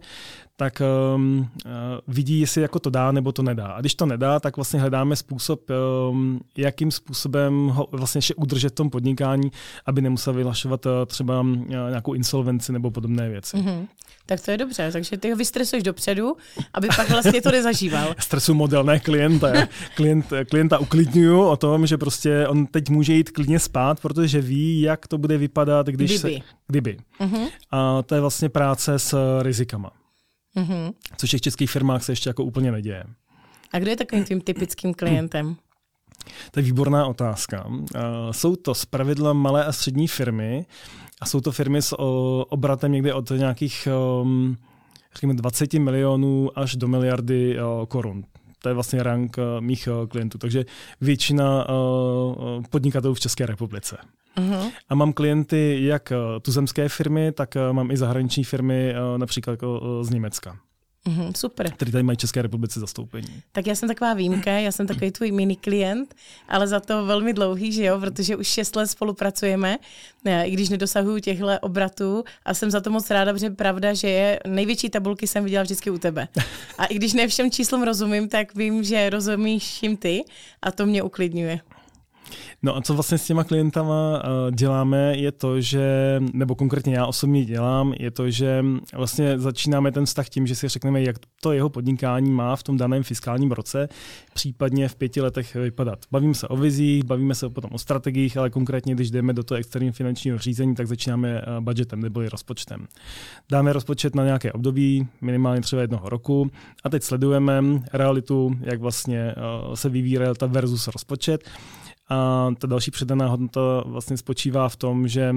tak 0.55 0.81
um, 1.15 1.49
uh, 1.65 1.71
vidí, 2.07 2.39
jestli 2.39 2.61
jako 2.61 2.79
to 2.79 2.89
dá 2.89 3.11
nebo 3.11 3.31
to 3.31 3.43
nedá. 3.43 3.67
A 3.67 3.81
když 3.81 3.95
to 3.95 4.05
nedá, 4.05 4.39
tak 4.39 4.55
vlastně 4.55 4.79
hledáme 4.79 5.15
způsob, 5.15 5.61
um, 6.09 6.41
jakým 6.57 6.91
způsobem 6.91 7.67
ho 7.67 7.87
vlastně 7.91 8.17
ještě 8.17 8.35
udržet 8.35 8.69
v 8.69 8.75
tom 8.75 8.89
podnikání, 8.89 9.51
aby 9.85 10.01
nemusel 10.01 10.33
vyhlašovat 10.33 10.85
uh, 10.85 10.91
třeba 11.05 11.41
uh, 11.41 11.55
nějakou 11.67 12.13
insolvenci 12.13 12.71
nebo 12.71 12.91
podobné 12.91 13.29
věci. 13.29 13.57
Mm-hmm. 13.57 13.87
Tak 14.25 14.41
to 14.41 14.51
je 14.51 14.57
dobře, 14.57 14.91
takže 14.91 15.17
ty 15.17 15.29
ho 15.29 15.35
vystresuješ 15.35 15.83
dopředu, 15.83 16.37
aby 16.73 16.87
pak 16.95 17.09
vlastně 17.09 17.41
to 17.41 17.51
nezažíval. 17.51 18.15
Stresu 18.19 18.53
model, 18.53 18.83
ne 18.83 18.99
klienta. 18.99 19.47
Klient, 19.95 20.33
klienta 20.49 20.79
uklidňuju 20.79 21.41
o 21.41 21.57
tom, 21.57 21.87
že 21.87 21.97
prostě 21.97 22.32
on 22.47 22.65
teď 22.65 22.89
může 22.89 23.13
jít 23.13 23.29
klidně 23.31 23.59
spát, 23.59 23.99
protože 23.99 24.41
ví, 24.41 24.81
jak 24.81 25.07
to 25.07 25.17
bude 25.17 25.37
vypadat, 25.37 25.87
když 25.87 26.19
kdyby. 26.19 26.35
se... 26.35 26.45
Kdyby. 26.67 26.97
Uh-huh. 27.19 27.49
A 27.71 28.01
to 28.01 28.15
je 28.15 28.21
vlastně 28.21 28.49
práce 28.49 28.99
s 28.99 29.41
rizikama. 29.41 29.91
Uh-huh. 30.55 30.93
Což 31.17 31.33
v 31.33 31.41
českých 31.41 31.71
firmách 31.71 32.03
se 32.03 32.11
ještě 32.11 32.29
jako 32.29 32.43
úplně 32.43 32.71
neděje. 32.71 33.03
A 33.71 33.79
kdo 33.79 33.89
je 33.89 33.97
takovým 33.97 34.25
tím 34.25 34.41
typickým 34.41 34.93
klientem? 34.93 35.55
To 36.51 36.59
je 36.59 36.63
výborná 36.63 37.05
otázka. 37.05 37.67
Jsou 38.31 38.55
to 38.55 38.75
zpravidla 38.75 39.33
malé 39.33 39.65
a 39.65 39.71
střední 39.71 40.07
firmy 40.07 40.65
a 41.21 41.25
jsou 41.25 41.41
to 41.41 41.51
firmy 41.51 41.81
s 41.81 41.95
obratem 42.49 42.91
někde 42.91 43.13
od 43.13 43.29
nějakých 43.29 43.87
um, 44.21 44.57
řekněme 45.13 45.33
20 45.33 45.73
milionů 45.73 46.59
až 46.59 46.75
do 46.75 46.87
miliardy 46.87 47.57
korun. 47.87 48.23
To 48.63 48.69
je 48.69 48.73
vlastně 48.73 49.03
rank 49.03 49.37
uh, 49.37 49.43
mých 49.61 49.87
uh, 49.91 50.07
klientů. 50.07 50.37
Takže 50.37 50.65
většina 51.01 51.69
uh, 51.69 52.63
podnikatelů 52.69 53.13
v 53.13 53.19
České 53.19 53.45
republice. 53.45 53.97
Uh-huh. 54.37 54.71
A 54.89 54.95
mám 54.95 55.13
klienty 55.13 55.79
jak 55.85 56.13
tuzemské 56.41 56.89
firmy, 56.89 57.31
tak 57.31 57.55
mám 57.71 57.91
i 57.91 57.97
zahraniční 57.97 58.43
firmy, 58.43 58.93
například 59.17 59.51
jako 59.51 59.99
z 60.03 60.09
Německa. 60.09 60.57
Mm-hmm, 61.07 61.31
super. 61.35 61.71
Který 61.71 61.91
tady 61.91 62.03
mají 62.03 62.17
České 62.17 62.41
republice 62.41 62.79
zastoupení. 62.79 63.43
Tak 63.51 63.67
já 63.67 63.75
jsem 63.75 63.89
taková 63.89 64.13
výjimka, 64.13 64.51
já 64.51 64.71
jsem 64.71 64.87
takový 64.87 65.11
tvůj 65.11 65.31
mini 65.31 65.55
klient, 65.55 66.15
ale 66.47 66.67
za 66.67 66.79
to 66.79 67.05
velmi 67.05 67.33
dlouhý, 67.33 67.71
že 67.71 67.83
jo, 67.83 67.99
protože 67.99 68.35
už 68.35 68.47
šest 68.47 68.75
let 68.75 68.87
spolupracujeme, 68.87 69.77
ne, 70.25 70.47
i 70.47 70.51
když 70.51 70.69
nedosahuju 70.69 71.19
těchto 71.19 71.59
obratů 71.61 72.23
a 72.45 72.53
jsem 72.53 72.71
za 72.71 72.81
to 72.81 72.89
moc 72.89 73.09
ráda, 73.09 73.33
protože 73.33 73.49
pravda, 73.49 73.93
že 73.93 74.09
je 74.09 74.39
největší 74.47 74.89
tabulky 74.89 75.27
jsem 75.27 75.43
viděla 75.43 75.63
vždycky 75.63 75.89
u 75.89 75.97
tebe. 75.97 76.27
A 76.77 76.85
i 76.85 76.95
když 76.95 77.13
ne 77.13 77.27
všem 77.27 77.51
číslům 77.51 77.83
rozumím, 77.83 78.29
tak 78.29 78.55
vím, 78.55 78.83
že 78.83 79.09
rozumíš 79.09 79.83
jim 79.83 79.97
ty 79.97 80.23
a 80.61 80.71
to 80.71 80.85
mě 80.85 81.03
uklidňuje. 81.03 81.59
No 82.63 82.77
a 82.77 82.81
co 82.81 82.93
vlastně 82.93 83.17
s 83.17 83.25
těma 83.25 83.43
klientama 83.43 84.21
eh, 84.23 84.51
děláme, 84.51 85.17
je 85.17 85.31
to, 85.31 85.61
že, 85.61 86.19
nebo 86.33 86.55
konkrétně 86.55 86.95
já 86.95 87.05
osobně 87.05 87.45
dělám, 87.45 87.93
je 87.99 88.11
to, 88.11 88.29
že 88.29 88.65
vlastně 88.93 89.39
začínáme 89.39 89.91
ten 89.91 90.05
vztah 90.05 90.29
tím, 90.29 90.47
že 90.47 90.55
si 90.55 90.67
řekneme, 90.67 91.01
jak 91.01 91.15
to 91.41 91.51
jeho 91.51 91.69
podnikání 91.69 92.31
má 92.31 92.55
v 92.55 92.63
tom 92.63 92.77
daném 92.77 93.03
fiskálním 93.03 93.51
roce, 93.51 93.89
případně 94.33 94.87
v 94.87 94.95
pěti 94.95 95.21
letech 95.21 95.55
vypadat. 95.55 95.99
Bavíme 96.11 96.33
se 96.33 96.47
o 96.47 96.57
vizích, 96.57 97.03
bavíme 97.03 97.35
se 97.35 97.49
potom 97.49 97.71
o 97.73 97.77
strategiích, 97.77 98.37
ale 98.37 98.49
konkrétně, 98.49 98.95
když 98.95 99.11
jdeme 99.11 99.33
do 99.33 99.43
toho 99.43 99.57
externího 99.57 99.93
finančního 99.93 100.37
řízení, 100.37 100.75
tak 100.75 100.87
začínáme 100.87 101.29
eh, 101.29 101.43
budgetem 101.59 102.01
nebo 102.01 102.21
rozpočtem. 102.29 102.87
Dáme 103.51 103.73
rozpočet 103.73 104.15
na 104.15 104.25
nějaké 104.25 104.51
období, 104.51 105.07
minimálně 105.21 105.61
třeba 105.61 105.81
jednoho 105.81 106.09
roku, 106.09 106.51
a 106.83 106.89
teď 106.89 107.03
sledujeme 107.03 107.63
realitu, 107.93 108.55
jak 108.61 108.79
vlastně 108.79 109.19
eh, 109.19 109.75
se 109.75 109.89
vyvíjí 109.89 110.17
realita 110.17 110.45
versus 110.45 110.87
rozpočet 110.87 111.49
a 112.09 112.49
ta 112.57 112.67
další 112.67 112.91
předaná 112.91 113.27
hodnota 113.27 113.83
vlastně 113.85 114.17
spočívá 114.17 114.69
v 114.69 114.75
tom, 114.75 115.07
že 115.07 115.33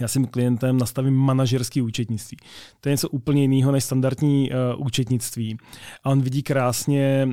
já 0.00 0.08
si 0.08 0.26
klientem 0.26 0.78
nastavím 0.78 1.14
manažerský 1.14 1.82
účetnictví. 1.82 2.36
To 2.80 2.88
je 2.88 2.92
něco 2.92 3.08
úplně 3.08 3.42
jiného 3.42 3.72
než 3.72 3.84
standardní 3.84 4.50
uh, 4.50 4.86
účetnictví. 4.86 5.56
A 6.04 6.10
on 6.10 6.22
vidí 6.22 6.42
krásně 6.42 7.28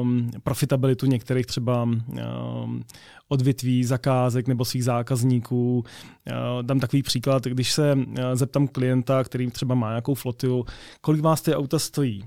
um, 0.00 0.30
profitabilitu 0.42 1.06
některých 1.06 1.46
třeba 1.46 1.82
um, 1.82 2.82
odvětví, 3.28 3.84
zakázek 3.84 4.48
nebo 4.48 4.64
svých 4.64 4.84
zákazníků. 4.84 5.78
Uh, 5.78 6.62
dám 6.62 6.80
takový 6.80 7.02
příklad, 7.02 7.44
když 7.44 7.72
se 7.72 7.94
uh, 7.94 8.04
zeptám 8.34 8.68
klienta, 8.68 9.24
který 9.24 9.50
třeba 9.50 9.74
má 9.74 9.88
nějakou 9.88 10.14
flotilu, 10.14 10.64
kolik 11.00 11.20
vás 11.20 11.42
ty 11.42 11.54
auta 11.54 11.78
stojí? 11.78 12.24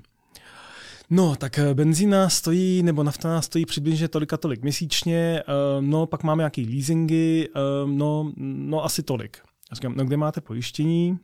No, 1.12 1.36
tak 1.36 1.60
eh, 1.60 1.74
benzína 1.74 2.30
stojí, 2.30 2.84
nebo 2.84 3.04
nafta 3.04 3.42
stojí 3.42 3.66
přibližně 3.66 4.08
tolik 4.08 4.34
a 4.34 4.38
tolik 4.38 4.62
měsíčně, 4.62 5.44
uh, 5.48 5.86
no, 5.86 6.06
pak 6.06 6.24
máme 6.24 6.42
nějaký 6.42 6.66
leasingy, 6.66 7.50
uh, 7.50 7.90
no, 7.90 8.32
no, 8.38 8.86
asi 8.86 9.04
tolik. 9.04 9.38
Já 9.72 9.76
říkám, 9.76 9.94
no, 9.98 10.06
kde 10.06 10.18
máte 10.18 10.42
pojištění, 10.42 11.18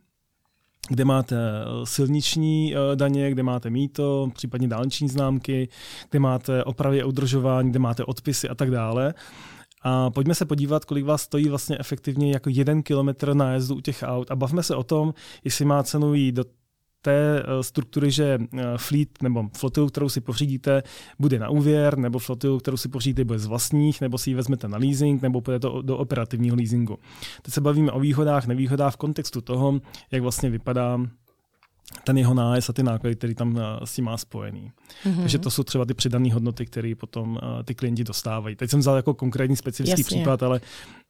kde 0.88 1.04
máte 1.04 1.36
silniční 1.84 2.74
daně, 2.94 3.30
kde 3.30 3.42
máte 3.42 3.70
míto, 3.70 4.30
případně 4.34 4.68
dálniční 4.68 5.08
známky, 5.08 5.68
kde 6.10 6.18
máte 6.18 6.64
opravy 6.64 7.02
a 7.02 7.06
udržování, 7.06 7.70
kde 7.70 7.78
máte 7.78 8.04
odpisy 8.04 8.48
a 8.48 8.54
tak 8.54 8.70
dále. 8.70 9.14
A 9.82 10.10
pojďme 10.10 10.34
se 10.34 10.44
podívat, 10.44 10.84
kolik 10.84 11.04
vás 11.04 11.22
stojí 11.22 11.48
vlastně 11.48 11.78
efektivně 11.78 12.32
jako 12.32 12.50
jeden 12.52 12.82
kilometr 12.82 13.34
nájezdu 13.34 13.74
u 13.74 13.80
těch 13.80 14.02
aut 14.06 14.30
a 14.30 14.36
bavme 14.36 14.62
se 14.62 14.76
o 14.76 14.82
tom, 14.82 15.14
jestli 15.44 15.64
má 15.64 15.82
cenu 15.82 16.14
jít 16.14 16.32
do 16.32 16.44
té 17.02 17.42
eh, 17.42 17.62
struktury, 17.62 18.10
že 18.10 18.38
eh, 18.38 18.62
fleet 18.76 19.22
nebo 19.22 19.48
flotilu, 19.56 19.86
kterou 19.86 20.08
si 20.08 20.20
pořídíte, 20.20 20.82
bude 21.18 21.38
na 21.38 21.48
úvěr, 21.48 21.98
nebo 21.98 22.18
flotilu, 22.18 22.58
kterou 22.58 22.76
si 22.76 22.88
pořídíte, 22.88 23.24
bude 23.24 23.38
z 23.38 23.46
vlastních, 23.46 24.00
nebo 24.00 24.18
si 24.18 24.30
ji 24.30 24.34
vezmete 24.34 24.68
na 24.68 24.78
leasing, 24.78 25.22
nebo 25.22 25.40
půjde 25.40 25.58
to 25.58 25.82
do 25.82 25.98
operativního 25.98 26.56
leasingu. 26.56 26.98
Teď 27.42 27.54
se 27.54 27.60
bavíme 27.60 27.92
o 27.92 28.00
výhodách, 28.00 28.46
nevýhodách 28.46 28.94
v 28.94 28.96
kontextu 28.96 29.40
toho, 29.40 29.80
jak 30.10 30.22
vlastně 30.22 30.50
vypadá 30.50 31.00
ten 32.04 32.18
jeho 32.18 32.34
nájezd 32.34 32.70
a 32.70 32.72
ty 32.72 32.82
náklady, 32.82 33.16
které 33.16 33.34
tam 33.34 33.58
eh, 33.58 33.86
s 33.86 33.94
tím 33.94 34.04
má 34.04 34.16
spojený. 34.16 34.72
Mm-hmm. 35.04 35.20
Takže 35.20 35.38
to 35.38 35.50
jsou 35.50 35.62
třeba 35.62 35.84
ty 35.84 35.94
přidané 35.94 36.34
hodnoty, 36.34 36.66
které 36.66 36.92
potom 36.98 37.38
ty 37.64 37.74
klienti 37.74 38.04
dostávají. 38.04 38.56
Teď 38.56 38.70
jsem 38.70 38.80
vzal 38.80 38.96
jako 38.96 39.14
konkrétní 39.14 39.56
specifický 39.56 40.00
Jasně. 40.00 40.16
případ, 40.16 40.42
ale 40.42 40.60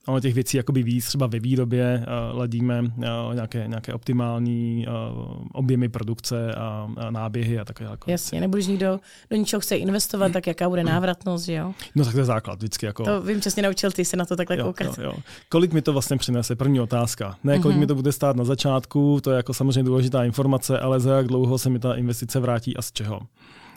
ono 0.06 0.20
těch 0.20 0.34
věcí 0.34 0.56
jakoby 0.56 0.82
víc, 0.82 1.06
třeba 1.06 1.26
ve 1.26 1.38
výrobě 1.38 2.06
uh, 2.32 2.38
ladíme 2.38 2.82
uh, 2.82 3.34
nějaké, 3.34 3.64
nějaké 3.66 3.94
optimální 3.94 4.86
uh, 4.88 5.46
objemy 5.52 5.88
produkce 5.88 6.54
a, 6.54 6.88
a 6.96 7.10
náběhy 7.10 7.58
a 7.58 7.64
takové 7.64 7.90
jako 7.90 8.10
Jasně, 8.10 8.40
nebudeš 8.40 8.66
nikdo 8.66 9.00
do 9.30 9.36
ničeho 9.36 9.60
chce 9.60 9.76
investovat, 9.76 10.32
tak 10.32 10.46
jaká 10.46 10.68
bude 10.68 10.84
návratnost, 10.84 11.44
že 11.44 11.52
jo? 11.52 11.72
No 11.94 12.04
tak 12.04 12.12
to 12.12 12.18
je 12.18 12.24
základ 12.24 12.58
vždycky. 12.58 12.86
Jako... 12.86 13.04
To 13.04 13.22
vím, 13.22 13.40
přesně 13.40 13.62
naučil 13.62 13.90
ty 13.90 14.04
se 14.04 14.16
na 14.16 14.24
to 14.24 14.36
takhle 14.36 14.58
jo, 14.58 14.64
koukat. 14.64 14.98
Jo, 14.98 15.04
jo. 15.04 15.12
Kolik 15.48 15.72
mi 15.72 15.82
to 15.82 15.92
vlastně 15.92 16.16
přinese? 16.16 16.56
První 16.56 16.80
otázka. 16.80 17.36
Ne, 17.44 17.58
kolik 17.58 17.76
mm-hmm. 17.76 17.80
mi 17.80 17.86
to 17.86 17.94
bude 17.94 18.12
stát 18.12 18.36
na 18.36 18.44
začátku, 18.44 19.20
to 19.22 19.30
je 19.30 19.36
jako 19.36 19.54
samozřejmě 19.54 19.82
důležitá 19.82 20.24
informace, 20.24 20.78
ale 20.78 21.00
za 21.00 21.16
jak 21.16 21.26
dlouho 21.26 21.58
se 21.58 21.70
mi 21.70 21.78
ta 21.78 21.94
investice 21.94 22.40
vrátí 22.40 22.76
a 22.76 22.82
z 22.82 22.92
čeho. 22.92 23.20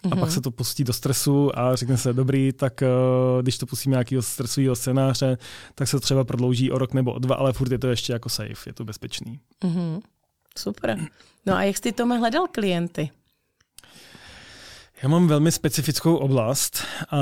A 0.05 0.09
pak 0.09 0.19
mhm. 0.19 0.31
se 0.31 0.41
to 0.41 0.51
pustí 0.51 0.83
do 0.83 0.93
stresu 0.93 1.59
a 1.59 1.75
řekne 1.75 1.97
se, 1.97 2.13
dobrý, 2.13 2.51
tak 2.53 2.81
uh, 2.81 3.41
když 3.41 3.57
to 3.57 3.65
pustíme 3.65 3.93
nějakého 3.93 4.21
stresového 4.21 4.75
scénáře, 4.75 5.37
tak 5.75 5.87
se 5.87 5.99
třeba 5.99 6.23
prodlouží 6.23 6.71
o 6.71 6.77
rok 6.77 6.93
nebo 6.93 7.13
o 7.13 7.19
dva, 7.19 7.35
ale 7.35 7.53
furt 7.53 7.71
je 7.71 7.79
to 7.79 7.87
ještě 7.87 8.13
jako 8.13 8.29
safe, 8.29 8.69
je 8.69 8.73
to 8.73 8.85
bezpečný. 8.85 9.39
Mm-hmm. 9.63 10.01
Super. 10.57 10.99
No 11.45 11.55
a 11.55 11.63
jak 11.63 11.77
jsi 11.77 11.91
Tome 11.91 12.17
hledal 12.17 12.47
klienty? 12.51 13.09
Já 15.03 15.09
mám 15.09 15.27
velmi 15.27 15.51
specifickou 15.51 16.15
oblast 16.15 16.77
a 17.11 17.17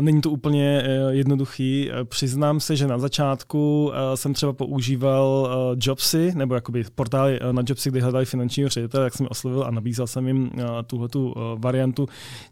není 0.00 0.20
to 0.20 0.30
úplně 0.30 0.82
e, 0.82 1.14
jednoduchý. 1.14 1.90
Přiznám 2.04 2.60
se, 2.60 2.76
že 2.76 2.86
na 2.86 2.98
začátku 2.98 3.92
e, 3.94 4.16
jsem 4.16 4.34
třeba 4.34 4.52
používal 4.52 5.50
Jobsy, 5.80 6.32
nebo 6.34 6.54
jakoby 6.54 6.84
portály 6.94 7.40
na 7.52 7.62
Jobsy, 7.66 7.90
kde 7.90 8.02
hledali 8.02 8.24
finančního 8.24 8.68
ředitele, 8.68 9.06
tak 9.06 9.14
jsem 9.14 9.26
oslovil 9.30 9.64
a 9.64 9.70
nabízel 9.70 10.06
jsem 10.06 10.26
jim 10.26 10.50
tuhletu 10.86 11.34
variantu. 11.58 12.08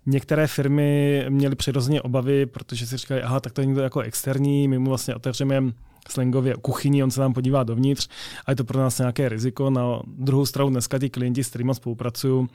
Některé 0.07 0.47
firmy 0.47 1.25
měly 1.29 1.57
přirozeně 1.57 2.02
obavy, 2.02 2.47
protože 2.47 2.87
si 2.87 2.97
říkali, 2.97 3.23
aha, 3.23 3.40
tak 3.40 3.52
to 3.52 3.61
je 3.61 3.67
někdo 3.67 3.83
jako 3.83 4.00
externí, 4.00 4.69
my 4.69 4.79
mu 4.79 4.88
vlastně 4.88 5.14
otevřeme 5.14 5.62
slangově 6.09 6.55
kuchyni, 6.62 7.05
on 7.05 7.11
se 7.11 7.21
nám 7.21 7.33
podívá 7.33 7.62
dovnitř 7.62 8.09
a 8.47 8.50
je 8.50 8.57
to 8.57 8.64
pro 8.64 8.81
nás 8.81 8.99
nějaké 8.99 9.29
riziko. 9.29 9.71
Na 9.71 10.00
druhou 10.07 10.47
stranu 10.47 10.71
dneska 10.71 10.99
ti 10.99 11.11
klienti, 11.11 11.45
s 11.45 11.49
kterými 11.49 11.75
spolupracuju, 11.75 12.49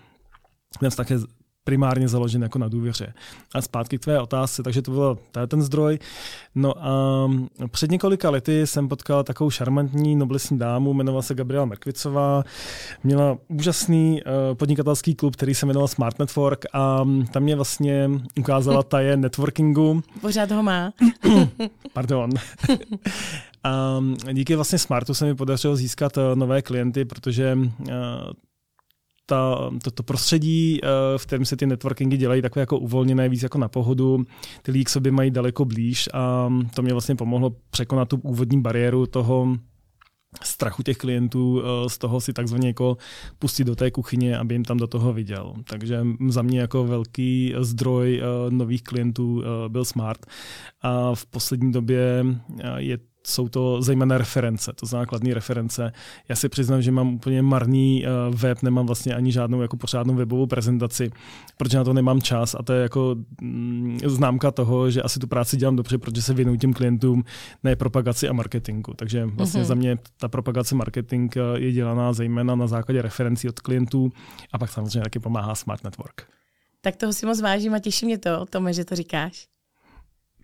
vztah 0.90 1.12
je 1.12 1.18
primárně 1.66 2.08
založen 2.08 2.44
jako 2.44 2.60
na 2.60 2.68
důvěře. 2.68 3.14
A 3.56 3.62
zpátky 3.62 3.98
k 3.98 4.02
tvé 4.02 4.20
otázce, 4.20 4.64
takže 4.64 4.82
to 4.82 4.92
byl 4.92 5.18
ten 5.48 5.62
zdroj. 5.62 6.00
No 6.56 6.86
a 6.86 7.28
před 7.72 7.92
několika 7.92 8.30
lety 8.30 8.68
jsem 8.68 8.88
potkal 8.88 9.24
takovou 9.24 9.50
šarmantní 9.50 10.16
noblesní 10.16 10.60
dámu, 10.60 10.94
jmenovala 10.94 11.22
se 11.22 11.36
Gabriela 11.36 11.66
Merkvicová, 11.66 12.44
měla 13.04 13.38
úžasný 13.48 14.22
uh, 14.24 14.56
podnikatelský 14.56 15.16
klub, 15.16 15.36
který 15.36 15.56
se 15.56 15.66
jmenoval 15.66 15.88
Smart 15.88 16.20
Network 16.20 16.66
a 16.74 17.06
tam 17.32 17.44
mě 17.44 17.56
vlastně 17.56 18.10
ukázala 18.40 18.84
taje 18.96 19.18
networkingu. 19.18 20.02
Pořád 20.22 20.52
ho 20.52 20.64
má. 20.64 20.92
Pardon. 21.94 22.30
a 23.64 24.00
díky 24.34 24.56
vlastně 24.56 24.80
Smartu 24.80 25.14
se 25.14 25.26
mi 25.26 25.36
podařilo 25.36 25.76
získat 25.76 26.18
uh, 26.18 26.24
nové 26.36 26.62
klienty, 26.62 27.06
protože 27.06 27.58
uh, 27.80 27.88
ta, 29.26 29.70
to, 29.84 29.92
to 29.92 30.04
prostředí, 30.04 30.80
v 31.18 31.26
kterém 31.26 31.46
se 31.46 31.58
ty 31.58 31.66
networkingy 31.66 32.18
dělají 32.18 32.42
takové 32.42 32.62
jako 32.62 32.80
uvolněné, 32.80 33.30
víc 33.30 33.44
jako 33.44 33.58
na 33.58 33.68
pohodu, 33.68 34.24
ty 34.62 34.72
lidi 34.72 34.84
k 34.84 34.90
sobě 34.90 35.12
mají 35.12 35.32
daleko 35.32 35.66
blíž 35.66 36.10
a 36.14 36.54
to 36.76 36.82
mě 36.82 36.94
vlastně 36.94 37.16
pomohlo 37.16 37.56
překonat 37.70 38.10
tu 38.10 38.18
úvodní 38.18 38.62
bariéru 38.62 39.06
toho, 39.06 39.48
strachu 40.44 40.84
těch 40.84 40.98
klientů 40.98 41.62
eh, 41.62 41.90
z 41.90 41.98
toho 41.98 42.22
si 42.22 42.34
takzvaně 42.34 42.68
jako 42.68 42.98
pustit 43.40 43.64
do 43.64 43.76
té 43.76 43.92
kuchyně, 43.92 44.38
aby 44.38 44.56
jim 44.56 44.64
tam 44.66 44.78
do 44.78 44.88
toho 44.88 45.14
viděl. 45.14 45.54
Takže 45.64 46.06
za 46.28 46.42
mě 46.42 46.60
jako 46.60 46.84
velký 46.84 47.54
zdroj 47.60 48.22
eh, 48.22 48.52
nových 48.52 48.84
klientů 48.84 49.44
eh, 49.44 49.70
byl 49.70 49.86
Smart. 49.86 50.26
A 50.82 51.16
v 51.16 51.26
poslední 51.26 51.72
době 51.72 52.26
je 52.78 52.98
jsou 53.26 53.50
to 53.50 53.82
zejména 53.82 54.18
reference, 54.18 54.74
to 54.74 54.86
základní 54.86 55.34
reference. 55.34 55.92
Já 56.30 56.36
si 56.36 56.50
přiznám, 56.50 56.82
že 56.82 56.92
mám 56.92 57.14
úplně 57.14 57.42
marný 57.42 58.06
uh, 58.06 58.36
web, 58.36 58.64
nemám 58.64 58.86
vlastně 58.86 59.16
ani 59.16 59.32
žádnou 59.32 59.62
jako 59.62 59.78
pořádnou 59.78 60.16
webovou 60.16 60.48
prezentaci, 60.48 61.12
protože 61.58 61.78
na 61.78 61.84
to 61.84 61.94
nemám 61.94 62.22
čas 62.22 62.56
a 62.60 62.64
to 62.64 62.74
je 62.74 62.82
jako 62.82 63.16
mm, 63.42 64.00
známka 64.06 64.52
toho, 64.52 64.92
že 64.92 65.02
asi 65.02 65.20
tu 65.20 65.28
práci 65.28 65.58
dělám 65.58 65.76
dobře, 65.76 65.98
protože 65.98 66.22
se 66.22 66.34
věnuju 66.34 66.58
těm 66.58 66.74
klientům, 66.74 67.24
ne 67.64 67.76
propagaci 67.76 68.30
a 68.30 68.34
marketingu. 68.34 68.94
Takže 68.94 69.26
vlastně 69.26 69.62
mm-hmm. 69.62 69.66
za 69.66 69.76
mě 69.76 69.98
ta 70.18 70.28
propagace 70.28 70.76
marketing 70.76 71.38
eh, 71.38 71.60
je 71.60 71.72
dělaná 71.72 72.14
zejména 72.14 72.56
na 72.56 72.68
základě 72.68 73.02
referencí 73.02 73.50
od 73.50 73.60
klientů 73.60 74.12
a 74.52 74.58
pak 74.58 74.70
samozřejmě 74.70 75.02
taky 75.02 75.20
pomáhá 75.20 75.56
Smart 75.56 75.84
Network. 75.84 76.28
Tak 76.82 76.96
toho 76.96 77.14
si 77.14 77.26
moc 77.26 77.42
vážím 77.42 77.74
a 77.74 77.80
těší 77.80 78.06
mě 78.06 78.18
to, 78.18 78.46
Tome, 78.46 78.74
že 78.74 78.86
to 78.86 78.96
říkáš 78.96 79.55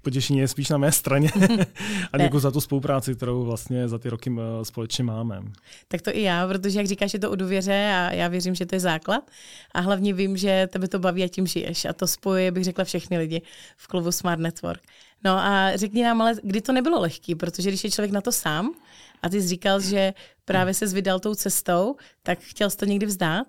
potěšení 0.02 0.40
je 0.40 0.48
spíš 0.48 0.70
na 0.70 0.78
mé 0.78 0.92
straně 0.92 1.30
a 2.14 2.18
děkuji 2.18 2.40
za 2.40 2.52
tu 2.52 2.62
spolupráci, 2.62 3.16
kterou 3.16 3.44
vlastně 3.44 3.88
za 3.88 3.98
ty 3.98 4.10
roky 4.10 4.36
eh, 4.40 4.66
společně 4.66 5.04
máme. 5.04 5.42
Tak 5.88 6.02
to 6.02 6.16
i 6.16 6.22
já, 6.22 6.48
protože 6.48 6.80
jak 6.80 6.88
říkáš, 6.88 7.14
je 7.14 7.20
to 7.20 7.32
o 7.32 7.36
důvěře 7.36 7.92
a 7.96 8.14
já 8.14 8.28
věřím, 8.28 8.56
že 8.56 8.66
to 8.66 8.76
je 8.76 8.80
základ 8.80 9.32
a 9.74 9.80
hlavně 9.80 10.14
vím, 10.14 10.38
že 10.38 10.68
tebe 10.72 10.88
to 10.88 11.00
baví 11.00 11.24
a 11.24 11.28
tím 11.28 11.48
žiješ 11.48 11.86
a 11.86 11.94
to 11.94 12.08
spojuje, 12.08 12.52
bych 12.52 12.64
řekla, 12.64 12.84
všechny 12.84 13.18
lidi 13.18 13.42
v 13.78 13.88
klubu 13.88 14.12
Smart 14.12 14.42
Network. 14.42 14.82
No 15.24 15.32
a 15.32 15.78
řekni 15.78 16.04
nám, 16.04 16.22
ale 16.22 16.34
kdy 16.44 16.62
to 16.62 16.74
nebylo 16.74 17.02
lehký, 17.02 17.36
protože 17.36 17.70
když 17.70 17.84
je 17.84 17.92
člověk 17.92 18.12
na 18.12 18.22
to 18.22 18.32
sám 18.32 18.74
a 19.22 19.30
ty 19.30 19.42
jsi 19.42 19.48
říkal, 19.48 19.82
že 19.82 20.14
právě 20.46 20.74
se 20.74 20.86
vydal 20.86 21.20
tou 21.20 21.36
cestou, 21.36 21.96
tak 22.24 22.40
chtěl 22.40 22.70
jsi 22.70 22.78
to 22.78 22.86
někdy 22.86 23.06
vzdát? 23.06 23.48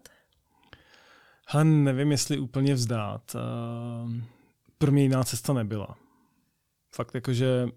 Ha, 1.49 1.65
nevím, 1.65 2.11
jestli 2.11 2.39
úplně 2.39 2.75
vzdát. 2.75 3.35
Uh, 3.35 4.13
pro 4.79 4.93
mě 4.93 5.03
jiná 5.03 5.25
cesta 5.25 5.53
nebyla. 5.53 5.97
Fakt 6.95 7.15
jakože 7.15 7.69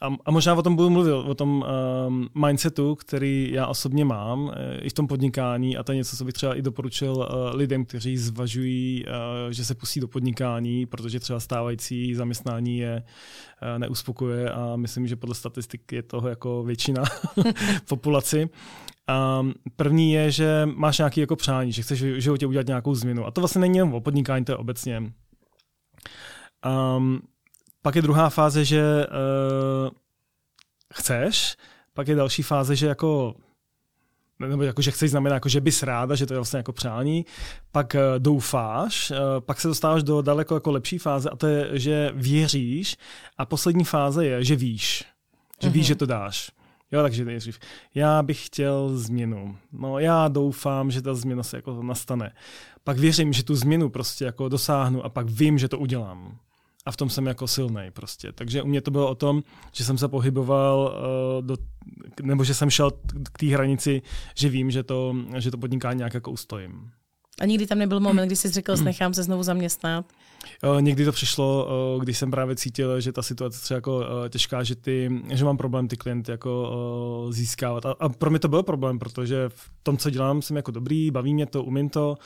a, 0.00 0.08
a 0.24 0.30
možná 0.30 0.54
o 0.54 0.62
tom 0.62 0.76
budu 0.76 0.90
mluvit, 0.90 1.12
o 1.12 1.34
tom 1.34 1.64
um, 2.06 2.28
mindsetu, 2.46 2.94
který 2.94 3.50
já 3.52 3.66
osobně 3.66 4.04
mám 4.04 4.44
uh, 4.44 4.52
i 4.80 4.90
v 4.90 4.92
tom 4.92 5.06
podnikání 5.06 5.76
a 5.76 5.82
to 5.82 5.92
je 5.92 5.96
něco, 5.96 6.16
co 6.16 6.24
bych 6.24 6.34
třeba 6.34 6.54
i 6.54 6.62
doporučil 6.62 7.12
uh, 7.12 7.56
lidem, 7.56 7.84
kteří 7.84 8.16
zvažují, 8.16 9.04
uh, 9.04 9.50
že 9.50 9.64
se 9.64 9.74
pustí 9.74 10.00
do 10.00 10.08
podnikání, 10.08 10.86
protože 10.86 11.20
třeba 11.20 11.40
stávající 11.40 12.14
zaměstnání 12.14 12.78
je 12.78 13.02
uh, 13.62 13.78
neuspokuje 13.78 14.50
a 14.50 14.76
myslím, 14.76 15.06
že 15.06 15.16
podle 15.16 15.34
statistik 15.34 15.92
je 15.92 16.02
toho 16.02 16.28
jako 16.28 16.62
většina 16.62 17.04
populaci. 17.88 18.48
Um, 19.40 19.54
první 19.76 20.12
je, 20.12 20.30
že 20.30 20.68
máš 20.74 20.98
nějaký 20.98 21.20
jako 21.20 21.36
přání, 21.36 21.72
že 21.72 21.82
chceš 21.82 22.02
v 22.02 22.20
životě 22.20 22.46
udělat 22.46 22.66
nějakou 22.66 22.94
změnu. 22.94 23.26
A 23.26 23.30
to 23.30 23.40
vlastně 23.40 23.60
není 23.60 23.76
jenom 23.76 23.94
o 23.94 24.00
podnikání, 24.00 24.44
to 24.44 24.52
je 24.52 24.56
obecně. 24.56 25.12
Um, 26.96 27.20
pak 27.86 27.96
je 27.96 28.02
druhá 28.02 28.30
fáze, 28.30 28.64
že 28.64 29.06
uh, 29.06 29.90
chceš, 30.94 31.56
pak 31.94 32.08
je 32.08 32.14
další 32.14 32.42
fáze, 32.42 32.76
že 32.76 32.86
jako 32.86 33.34
nebo 34.38 34.62
jako, 34.62 34.82
že 34.82 34.90
chceš 34.90 35.10
znamená, 35.10 35.34
jako, 35.34 35.48
že 35.48 35.60
bys 35.60 35.82
ráda, 35.82 36.14
že 36.14 36.26
to 36.26 36.34
je 36.34 36.38
vlastně 36.38 36.56
jako 36.56 36.72
přání, 36.72 37.26
pak 37.72 37.94
uh, 37.94 38.00
doufáš, 38.18 39.10
uh, 39.10 39.16
pak 39.40 39.60
se 39.60 39.68
dostáváš 39.68 40.02
do 40.02 40.22
daleko 40.22 40.54
jako 40.54 40.70
lepší 40.70 40.98
fáze 40.98 41.30
a 41.30 41.36
to 41.36 41.46
je, 41.46 41.78
že 41.78 42.10
věříš 42.14 42.96
a 43.38 43.46
poslední 43.46 43.84
fáze 43.84 44.26
je, 44.26 44.44
že 44.44 44.56
víš, 44.56 45.04
že 45.62 45.68
uh-huh. 45.68 45.72
víš, 45.72 45.82
mhm. 45.82 45.88
že 45.88 45.94
to 45.94 46.06
dáš. 46.06 46.50
Jo, 46.92 47.02
takže 47.02 47.24
nejdřív. 47.24 47.58
Já 47.94 48.22
bych 48.22 48.46
chtěl 48.46 48.98
změnu. 48.98 49.56
No 49.72 49.98
já 49.98 50.28
doufám, 50.28 50.90
že 50.90 51.02
ta 51.02 51.14
změna 51.14 51.42
se 51.42 51.56
jako 51.56 51.82
nastane. 51.82 52.32
Pak 52.84 52.98
věřím, 52.98 53.32
že 53.32 53.42
tu 53.42 53.54
změnu 53.54 53.88
prostě 53.90 54.24
jako 54.24 54.48
dosáhnu 54.48 55.04
a 55.04 55.08
pak 55.08 55.30
vím, 55.30 55.58
že 55.58 55.68
to 55.68 55.78
udělám 55.78 56.38
a 56.86 56.92
v 56.92 56.96
tom 56.96 57.10
jsem 57.10 57.26
jako 57.26 57.46
silný 57.46 57.90
prostě. 57.92 58.32
Takže 58.32 58.62
u 58.62 58.66
mě 58.66 58.80
to 58.80 58.90
bylo 58.90 59.10
o 59.10 59.14
tom, 59.14 59.42
že 59.72 59.84
jsem 59.84 59.98
se 59.98 60.08
pohyboval 60.08 60.78
uh, 61.38 61.46
do, 61.46 61.56
nebo 62.22 62.44
že 62.44 62.54
jsem 62.54 62.70
šel 62.70 62.90
k 63.32 63.38
té 63.38 63.46
hranici, 63.46 64.02
že 64.36 64.48
vím, 64.48 64.70
že 64.70 64.82
to, 64.82 65.16
že 65.38 65.50
to 65.50 65.58
podnikání 65.58 65.98
nějak 65.98 66.14
jako 66.14 66.30
ustojím. 66.30 66.90
A 67.40 67.46
nikdy 67.46 67.66
tam 67.66 67.78
nebyl 67.78 68.00
moment, 68.00 68.26
kdy 68.26 68.36
jsi 68.36 68.48
řekl, 68.48 68.76
nechám 68.76 69.14
se 69.14 69.22
znovu 69.22 69.42
zaměstnat? 69.42 70.12
Uh, 70.64 70.82
někdy 70.82 71.04
to 71.04 71.12
přišlo, 71.12 71.68
uh, 71.96 72.02
když 72.02 72.18
jsem 72.18 72.30
právě 72.30 72.56
cítil, 72.56 73.00
že 73.00 73.12
ta 73.12 73.22
situace 73.22 73.60
třeba 73.60 73.76
jako 73.76 73.96
uh, 73.96 74.04
těžká, 74.28 74.62
že, 74.62 74.76
ty, 74.76 75.10
že 75.32 75.44
mám 75.44 75.56
problém 75.56 75.88
ty 75.88 75.96
klienty 75.96 76.30
jako 76.30 77.26
získávat. 77.30 77.86
A, 77.86 77.94
a 78.00 78.08
pro 78.08 78.30
mě 78.30 78.38
to 78.38 78.48
byl 78.48 78.62
problém, 78.62 78.98
protože 78.98 79.48
v 79.48 79.70
tom, 79.82 79.96
co 79.96 80.10
dělám, 80.10 80.42
jsem 80.42 80.56
jako 80.56 80.70
dobrý, 80.70 81.10
baví 81.10 81.34
mě 81.34 81.46
to, 81.46 81.64
umím 81.64 81.88
to, 81.88 82.16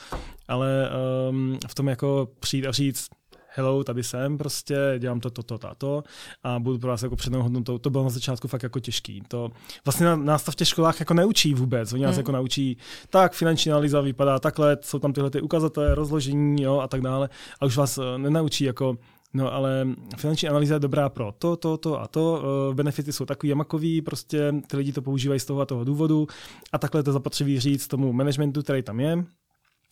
ale 0.47 0.89
um, 1.29 1.57
v 1.67 1.75
tom 1.75 1.87
jako 1.87 2.27
přijít 2.39 2.65
a 2.65 2.71
říct, 2.71 3.07
hello, 3.55 3.83
tady 3.83 4.03
jsem 4.03 4.37
prostě, 4.37 4.95
dělám 4.99 5.19
to, 5.19 5.29
to, 5.29 5.43
to, 5.43 5.57
to, 5.57 5.69
to 5.77 6.03
a 6.43 6.59
budu 6.59 6.79
pro 6.79 6.89
vás 6.89 7.03
jako 7.03 7.15
přednou 7.15 7.41
hodnotou. 7.41 7.77
To 7.77 7.89
bylo 7.89 8.03
na 8.03 8.09
začátku 8.09 8.47
fakt 8.47 8.63
jako 8.63 8.79
těžký. 8.79 9.23
To 9.27 9.51
vlastně 9.85 10.15
nás 10.15 10.43
to 10.43 10.51
v 10.51 10.55
těch 10.55 10.67
školách 10.67 10.99
jako 10.99 11.13
neučí 11.13 11.53
vůbec. 11.53 11.93
Oni 11.93 12.03
nás 12.03 12.11
hmm. 12.11 12.19
jako 12.19 12.31
naučí, 12.31 12.77
tak 13.09 13.33
finanční 13.33 13.71
analýza 13.71 14.01
vypadá 14.01 14.39
takhle, 14.39 14.77
jsou 14.81 14.99
tam 14.99 15.13
tyhle 15.13 15.29
ty 15.29 15.41
ukazatele, 15.41 15.95
rozložení 15.95 16.63
jo, 16.63 16.79
a 16.79 16.87
tak 16.87 17.01
dále. 17.01 17.29
A 17.59 17.65
už 17.65 17.77
vás 17.77 17.97
eh, 17.97 18.17
nenaučí 18.17 18.63
jako 18.63 18.97
No 19.33 19.53
ale 19.53 19.87
finanční 20.17 20.49
analýza 20.49 20.73
je 20.73 20.79
dobrá 20.79 21.09
pro 21.09 21.33
to, 21.37 21.55
to, 21.55 21.77
to 21.77 22.01
a 22.01 22.07
to. 22.07 22.43
Eh, 22.71 22.73
benefity 22.73 23.13
jsou 23.13 23.25
takový 23.25 23.49
jamakový, 23.49 24.01
prostě 24.01 24.53
ty 24.67 24.77
lidi 24.77 24.91
to 24.91 25.01
používají 25.01 25.39
z 25.39 25.45
toho 25.45 25.61
a 25.61 25.65
toho 25.65 25.83
důvodu 25.83 26.27
a 26.71 26.77
takhle 26.77 27.03
to 27.03 27.11
zapotřebí 27.11 27.59
říct 27.59 27.87
tomu 27.87 28.13
managementu, 28.13 28.63
který 28.63 28.83
tam 28.83 28.99
je 28.99 29.25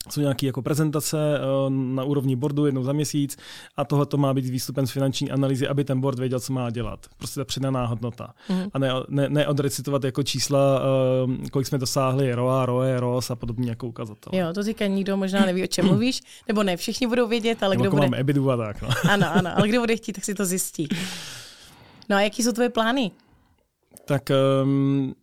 jsou 0.10 0.22
nějaké 0.22 0.46
jako 0.46 0.62
prezentace 0.62 1.18
eh, 1.38 1.70
na 1.70 2.04
úrovni 2.04 2.36
boardu 2.36 2.66
jednou 2.66 2.84
za 2.84 2.94
měsíc 2.94 3.38
a 3.78 3.86
tohle 3.86 4.06
to 4.06 4.18
má 4.18 4.34
být 4.34 4.46
výstupem 4.46 4.88
z 4.88 4.92
finanční 4.92 5.32
analýzy, 5.32 5.68
aby 5.68 5.84
ten 5.84 6.02
board 6.02 6.20
věděl, 6.20 6.40
co 6.40 6.54
má 6.54 6.70
dělat. 6.70 7.08
Prostě 7.18 7.40
ta 7.40 7.46
přidaná 7.46 7.86
hodnota. 7.86 8.34
Mm. 8.50 8.64
A 8.74 8.80
ne, 8.80 8.90
ne, 9.10 9.30
ne 9.30 9.48
odrecitovat 9.48 10.04
jako 10.04 10.24
čísla, 10.24 10.82
eh, 11.44 11.50
kolik 11.50 11.68
jsme 11.68 11.78
dosáhli, 11.78 12.34
ROA, 12.36 12.66
ROE, 12.66 13.00
ROS 13.00 13.32
a 13.32 13.36
podobně 13.36 13.70
jako 13.70 13.88
ukazatel. 13.88 14.40
Jo, 14.40 14.54
to 14.54 14.64
říká 14.64 14.88
nikdo 14.88 15.18
možná 15.18 15.46
neví, 15.46 15.64
o 15.64 15.68
čem 15.68 15.86
mluvíš, 15.90 16.22
nebo 16.48 16.64
ne, 16.64 16.78
všichni 16.78 17.08
budou 17.08 17.28
vědět, 17.28 17.64
ale 17.64 17.76
nebo 17.76 17.82
kdo 17.82 17.88
jako 17.88 17.96
bude... 17.96 18.08
Mám 18.08 18.20
EBITu 18.20 18.52
a 18.52 18.58
tak. 18.58 18.82
No. 18.82 18.90
Ano, 19.10 19.28
ano, 19.34 19.52
ale 19.58 19.68
kdo 19.68 19.80
bude 19.80 19.96
chtít, 19.96 20.14
tak 20.14 20.26
si 20.26 20.34
to 20.34 20.46
zjistí. 20.46 20.88
No 22.10 22.16
a 22.16 22.22
jaký 22.22 22.44
jsou 22.44 22.52
tvoje 22.52 22.70
plány? 22.70 23.12
Tak 24.06 24.30
um, 24.64 25.16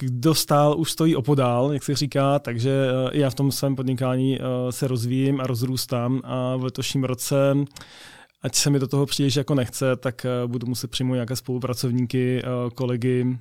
kdo 0.00 0.34
stál, 0.34 0.78
už 0.78 0.92
stojí 0.92 1.16
opodál, 1.16 1.72
jak 1.72 1.82
se 1.82 1.94
říká, 1.94 2.38
takže 2.38 2.70
eh, 2.70 3.18
já 3.18 3.30
v 3.30 3.34
tom 3.34 3.52
svém 3.52 3.76
podnikání 3.76 4.38
eh, 4.38 4.72
se 4.72 4.88
rozvíjím 4.88 5.40
a 5.40 5.46
rozrůstám 5.46 6.20
a 6.24 6.56
v 6.56 6.64
letošním 6.64 7.04
roce 7.04 7.54
ať 8.42 8.54
se 8.54 8.70
mi 8.70 8.78
do 8.78 8.86
toho 8.86 9.06
příliš 9.06 9.36
jako 9.36 9.54
nechce, 9.54 9.96
tak 9.96 10.24
eh, 10.24 10.46
budu 10.46 10.66
muset 10.66 10.90
přijmout 10.90 11.14
nějaké 11.14 11.36
spolupracovníky, 11.36 12.42
kolegy, 12.74 13.38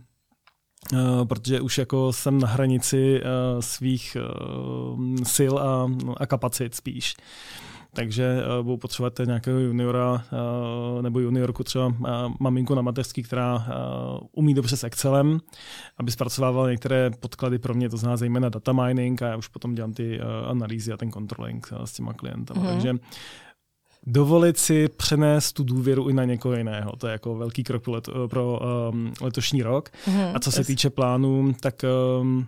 protože 1.29 1.61
už 1.61 1.77
jako 1.77 2.13
jsem 2.13 2.39
na 2.39 2.47
hranici 2.47 3.21
svých 3.59 4.17
sil 5.35 5.53
a, 5.59 5.91
a 6.17 6.25
kapacit 6.25 6.75
spíš 6.75 7.15
takže 7.93 8.43
uh, 8.59 8.65
budou 8.65 8.77
potřebovat 8.77 9.13
nějakého 9.25 9.59
juniora 9.59 10.13
uh, 10.13 11.01
nebo 11.01 11.19
juniorku 11.19 11.63
třeba 11.63 11.87
uh, 11.87 11.95
maminku 12.39 12.75
na 12.75 12.81
mateřský, 12.81 13.23
která 13.23 13.55
uh, 13.55 13.63
umí 14.31 14.53
dobře 14.53 14.77
s 14.77 14.83
Excelem, 14.83 15.39
aby 15.97 16.11
zpracovávala 16.11 16.71
některé 16.71 17.11
podklady 17.19 17.59
pro 17.59 17.73
mě, 17.73 17.89
to 17.89 17.97
znamená 17.97 18.17
zejména 18.17 18.49
data 18.49 18.73
mining 18.73 19.21
a 19.21 19.27
já 19.27 19.37
už 19.37 19.47
potom 19.47 19.75
dělám 19.75 19.93
ty 19.93 20.19
uh, 20.19 20.49
analýzy 20.49 20.91
a 20.93 20.97
ten 20.97 21.11
controlling 21.11 21.69
uh, 21.71 21.83
s 21.83 21.93
těma 21.93 22.13
klienty. 22.13 22.53
Mm-hmm. 22.53 22.67
Takže 22.67 22.93
dovolit 24.05 24.57
si 24.57 24.87
přenést 24.87 25.53
tu 25.53 25.63
důvěru 25.63 26.09
i 26.09 26.13
na 26.13 26.25
někoho 26.25 26.55
jiného. 26.55 26.95
To 26.95 27.07
je 27.07 27.11
jako 27.11 27.35
velký 27.35 27.63
krok 27.63 27.83
pro, 27.83 27.93
let, 27.93 28.09
pro 28.27 28.59
um, 28.91 29.13
letošní 29.21 29.63
rok. 29.63 29.89
Mm-hmm. 29.89 30.31
A 30.35 30.39
co 30.39 30.51
se 30.51 30.63
týče 30.63 30.89
plánů, 30.89 31.53
tak 31.59 31.75
um, 32.21 32.47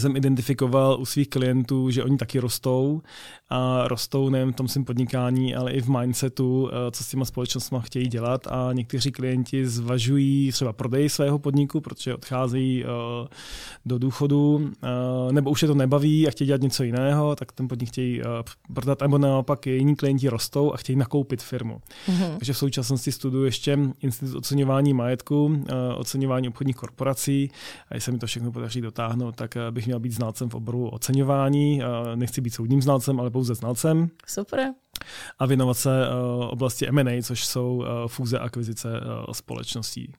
jsem 0.00 0.16
identifikoval 0.16 0.96
u 1.00 1.06
svých 1.06 1.28
klientů, 1.28 1.90
že 1.90 2.04
oni 2.04 2.16
taky 2.16 2.38
rostou 2.38 3.02
a 3.50 3.88
rostou 3.88 4.28
nejen 4.28 4.52
v 4.52 4.56
tom 4.56 4.68
svém 4.68 4.84
podnikání, 4.84 5.54
ale 5.54 5.72
i 5.72 5.80
v 5.80 5.88
mindsetu, 5.88 6.70
eh, 6.72 6.90
co 6.90 7.04
s 7.04 7.08
těma 7.08 7.24
společnostmi 7.24 7.78
chtějí 7.80 8.08
dělat 8.08 8.46
a 8.46 8.72
někteří 8.72 9.12
klienti 9.12 9.68
zvažují 9.68 10.52
třeba 10.52 10.72
prodej 10.72 11.08
svého 11.08 11.38
podniku, 11.38 11.80
protože 11.80 12.14
odcházejí 12.14 12.84
eh, 12.84 12.88
do 13.86 13.98
důchodu, 13.98 14.70
eh, 14.82 15.32
nebo 15.32 15.50
už 15.50 15.62
je 15.62 15.68
to 15.68 15.74
nebaví 15.74 16.28
a 16.28 16.30
chtějí 16.30 16.46
dělat 16.46 16.60
něco 16.60 16.82
jiného, 16.82 17.36
tak 17.36 17.52
ten 17.52 17.68
podnik 17.68 17.88
chtějí 17.88 18.22
prodat, 18.74 19.00
nebo 19.00 19.18
naopak 19.18 19.66
jiní 19.66 19.96
klienti 19.96 20.28
rostou 20.28 20.72
a 20.72 20.76
chtějí 20.76 20.96
nakoupit 20.96 21.42
firmu. 21.42 21.80
Mm-hmm. 22.08 22.36
Takže 22.38 22.52
v 22.52 22.58
současnosti 22.58 23.12
studuji 23.12 23.44
ještě 23.44 23.78
institut 24.00 24.36
oceňování 24.36 24.94
majetku, 24.94 25.64
oceňování 25.96 26.48
obchodních 26.48 26.76
korporací 26.76 27.50
a 27.88 27.94
jestli 27.94 28.12
mi 28.12 28.18
to 28.18 28.26
všechno 28.26 28.52
podaří 28.52 28.80
dotáhnout, 28.80 29.36
tak 29.36 29.54
bych 29.70 29.83
bych 29.84 29.88
měl 29.88 30.00
být 30.00 30.12
znalcem 30.12 30.48
v 30.50 30.54
oboru 30.54 30.88
oceňování. 30.88 31.82
Nechci 32.14 32.40
být 32.40 32.54
soudním 32.54 32.82
znalcem, 32.82 33.20
ale 33.20 33.30
pouze 33.30 33.54
znalcem. 33.54 34.08
Super. 34.26 34.72
A 35.38 35.46
věnovat 35.46 35.74
se 35.74 35.90
oblasti 36.48 36.88
M&A, 36.88 37.22
což 37.22 37.46
jsou 37.46 37.84
fúze 38.06 38.38
a 38.38 38.44
akvizice 38.44 38.88
společností 39.32 40.12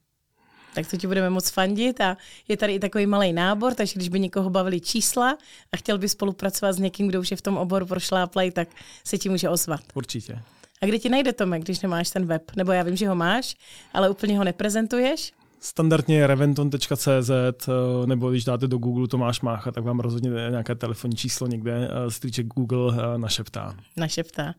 tak 0.75 0.87
to 0.87 0.97
ti 0.97 1.07
budeme 1.07 1.29
moc 1.29 1.49
fandit 1.49 2.01
a 2.01 2.17
je 2.47 2.57
tady 2.57 2.73
i 2.73 2.79
takový 2.79 3.05
malý 3.05 3.33
nábor, 3.33 3.73
takže 3.73 3.93
když 3.95 4.09
by 4.09 4.19
někoho 4.19 4.49
bavili 4.49 4.81
čísla 4.81 5.37
a 5.71 5.77
chtěl 5.77 5.97
by 5.97 6.09
spolupracovat 6.09 6.73
s 6.73 6.79
někým, 6.79 7.07
kdo 7.07 7.19
už 7.19 7.31
je 7.31 7.37
v 7.37 7.41
tom 7.41 7.57
oboru 7.57 7.85
prošláplej, 7.85 8.51
tak 8.51 8.67
se 9.03 9.17
ti 9.17 9.29
může 9.29 9.49
ozvat. 9.49 9.81
Určitě. 9.93 10.39
A 10.81 10.85
kde 10.85 10.99
ti 10.99 11.09
najde 11.09 11.33
Tomek, 11.33 11.63
když 11.63 11.79
nemáš 11.79 12.09
ten 12.09 12.25
web? 12.25 12.51
Nebo 12.55 12.71
já 12.71 12.83
vím, 12.83 12.95
že 12.95 13.07
ho 13.07 13.15
máš, 13.15 13.55
ale 13.93 14.09
úplně 14.09 14.37
ho 14.37 14.43
neprezentuješ? 14.43 15.33
Standardně 15.59 16.27
reventon.cz 16.27 17.29
eh, 17.29 18.07
nebo 18.07 18.31
když 18.31 18.45
dáte 18.45 18.67
do 18.67 18.77
Google 18.77 19.07
Tomáš 19.07 19.41
Mácha, 19.41 19.71
tak 19.71 19.83
vám 19.83 19.99
rozhodně 19.99 20.29
nějaké 20.29 20.75
telefonní 20.75 21.15
číslo 21.15 21.47
někde 21.47 21.89
z 22.09 22.19
Google 22.39 22.95
eh, 22.97 23.17
našeptá. 23.17 23.75
Našeptá. 23.97 24.53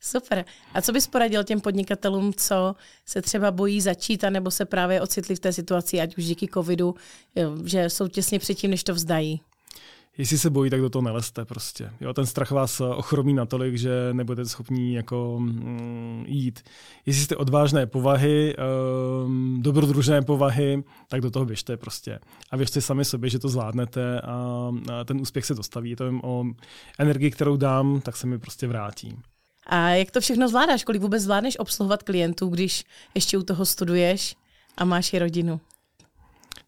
Super. 0.00 0.44
A 0.74 0.82
co 0.82 0.92
bys 0.92 1.06
poradil 1.06 1.44
těm 1.44 1.60
podnikatelům, 1.60 2.32
co 2.34 2.74
se 3.06 3.22
třeba 3.22 3.50
bojí 3.50 3.80
začít, 3.80 4.24
anebo 4.24 4.50
se 4.50 4.64
právě 4.64 5.00
ocitli 5.00 5.36
v 5.36 5.40
té 5.40 5.52
situaci, 5.52 6.00
ať 6.00 6.18
už 6.18 6.24
díky 6.24 6.48
covidu, 6.54 6.94
že 7.64 7.90
jsou 7.90 8.08
těsně 8.08 8.38
předtím, 8.38 8.70
než 8.70 8.84
to 8.84 8.94
vzdají? 8.94 9.40
Jestli 10.20 10.38
se 10.38 10.50
bojí, 10.50 10.70
tak 10.70 10.80
do 10.80 10.90
toho 10.90 11.02
neleste 11.02 11.44
prostě. 11.44 11.90
Jo, 12.00 12.14
ten 12.14 12.26
strach 12.26 12.50
vás 12.50 12.80
ochromí 12.80 13.34
natolik, 13.34 13.78
že 13.78 13.90
nebudete 14.12 14.48
schopní 14.48 14.94
jako 14.94 15.36
mm, 15.38 16.24
jít. 16.26 16.60
Jestli 17.06 17.24
jste 17.24 17.36
odvážné 17.36 17.86
povahy, 17.86 18.54
um, 19.24 19.62
dobrodružné 19.62 20.22
povahy, 20.22 20.84
tak 21.08 21.20
do 21.20 21.30
toho 21.30 21.44
běžte 21.44 21.76
prostě. 21.76 22.18
A 22.50 22.56
věřte 22.56 22.80
sami 22.80 23.04
sobě, 23.04 23.30
že 23.30 23.38
to 23.38 23.48
zvládnete 23.48 24.20
a, 24.20 24.70
a 24.92 25.04
ten 25.04 25.20
úspěch 25.20 25.44
se 25.44 25.54
dostaví. 25.54 25.96
To 25.96 26.04
je 26.04 26.12
o 26.22 26.44
energii, 26.98 27.30
kterou 27.30 27.56
dám, 27.56 28.00
tak 28.00 28.16
se 28.16 28.26
mi 28.26 28.38
prostě 28.38 28.66
vrátí. 28.66 29.16
A 29.66 29.88
jak 29.88 30.10
to 30.10 30.20
všechno 30.20 30.48
zvládáš? 30.48 30.84
Kolik 30.84 31.02
vůbec 31.02 31.22
zvládneš 31.22 31.58
obsluhovat 31.58 32.02
klientů, 32.02 32.48
když 32.48 32.84
ještě 33.14 33.38
u 33.38 33.42
toho 33.42 33.66
studuješ 33.66 34.36
a 34.76 34.84
máš 34.84 35.12
i 35.12 35.18
rodinu? 35.18 35.60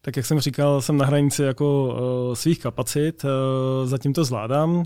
Tak 0.05 0.17
jak 0.17 0.25
jsem 0.25 0.39
říkal, 0.39 0.81
jsem 0.81 0.97
na 0.97 1.05
hranici 1.05 1.43
jako 1.43 1.95
uh, 2.27 2.35
svých 2.35 2.59
kapacit, 2.59 3.23
uh, 3.23 3.29
zatím 3.87 4.13
to 4.13 4.23
zvládám. 4.23 4.75
Uh, 4.75 4.85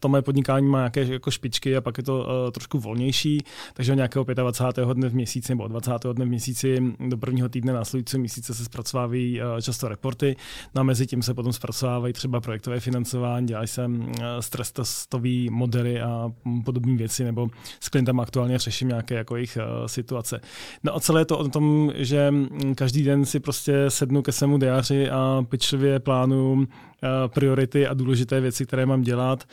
to 0.00 0.08
moje 0.08 0.22
podnikání 0.22 0.66
má 0.66 0.78
nějaké 0.78 1.04
jako 1.04 1.30
špičky 1.30 1.76
a 1.76 1.80
pak 1.80 1.98
je 1.98 2.04
to 2.04 2.18
uh, 2.18 2.50
trošku 2.50 2.78
volnější, 2.78 3.42
takže 3.74 3.94
nějakého 3.94 4.24
25. 4.24 4.88
dne 4.88 5.08
v 5.08 5.14
měsíci 5.14 5.52
nebo 5.52 5.68
20. 5.68 5.92
dne 6.12 6.24
v 6.24 6.28
měsíci 6.28 6.94
do 7.08 7.16
prvního 7.16 7.48
týdne 7.48 7.72
následujícího 7.72 8.20
měsíce 8.20 8.54
se 8.54 8.64
zpracovávají 8.64 9.40
uh, 9.40 9.60
často 9.60 9.88
reporty, 9.88 10.36
no 10.74 10.80
a 10.80 10.82
mezi 10.82 11.06
tím 11.06 11.22
se 11.22 11.34
potom 11.34 11.52
zpracovávají 11.52 12.12
třeba 12.12 12.40
projektové 12.40 12.80
financování, 12.80 13.46
dělají 13.46 13.68
se 13.68 13.86
uh, 13.86 13.96
stres 14.40 14.72
testový 14.72 15.50
modely 15.50 16.00
a 16.00 16.32
podobné 16.64 16.96
věci, 16.96 17.24
nebo 17.24 17.48
s 17.80 17.88
klientem 17.88 18.20
aktuálně 18.20 18.58
řeším 18.58 18.88
nějaké 18.88 19.14
jako 19.14 19.36
jejich 19.36 19.56
uh, 19.56 19.86
situace. 19.86 20.40
No 20.82 20.96
a 20.96 21.00
celé 21.00 21.20
je 21.20 21.24
to 21.24 21.38
o 21.38 21.48
tom, 21.48 21.92
že 21.94 22.34
každý 22.74 23.02
den 23.02 23.24
si 23.24 23.40
prostě 23.40 23.84
sednu 23.88 24.22
ke 24.22 24.35
svému 24.36 24.58
diáři 24.58 25.10
a 25.10 25.44
pečlivě 25.48 26.00
plánuju 26.00 26.66
eh, 26.66 27.08
priority 27.28 27.86
a 27.86 27.94
důležité 27.94 28.40
věci, 28.40 28.66
které 28.66 28.86
mám 28.86 29.02
dělat 29.02 29.44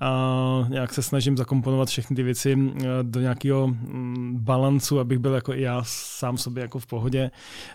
a 0.00 0.66
nějak 0.68 0.94
se 0.94 1.02
snažím 1.02 1.36
zakomponovat 1.36 1.88
všechny 1.88 2.16
ty 2.16 2.22
věci 2.22 2.56
eh, 2.58 2.84
do 3.02 3.20
nějakého 3.20 3.66
mm, 3.66 4.36
balancu, 4.40 5.00
abych 5.00 5.18
byl 5.18 5.34
jako 5.34 5.54
i 5.54 5.60
já 5.60 5.82
sám 5.86 6.38
sobě 6.38 6.62
jako 6.62 6.78
v 6.78 6.86
pohodě. 6.86 7.30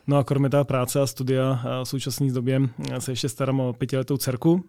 No 0.07 0.17
a 0.17 0.23
kromě 0.23 0.49
té 0.49 0.63
práce 0.63 1.01
a 1.01 1.07
studia 1.07 1.63
v 1.83 1.87
současné 1.87 2.31
době 2.31 2.61
eh, 2.91 3.01
se 3.01 3.11
ještě 3.11 3.29
starám 3.29 3.59
o 3.59 3.73
pětiletou 3.73 4.17
dcerku, 4.17 4.63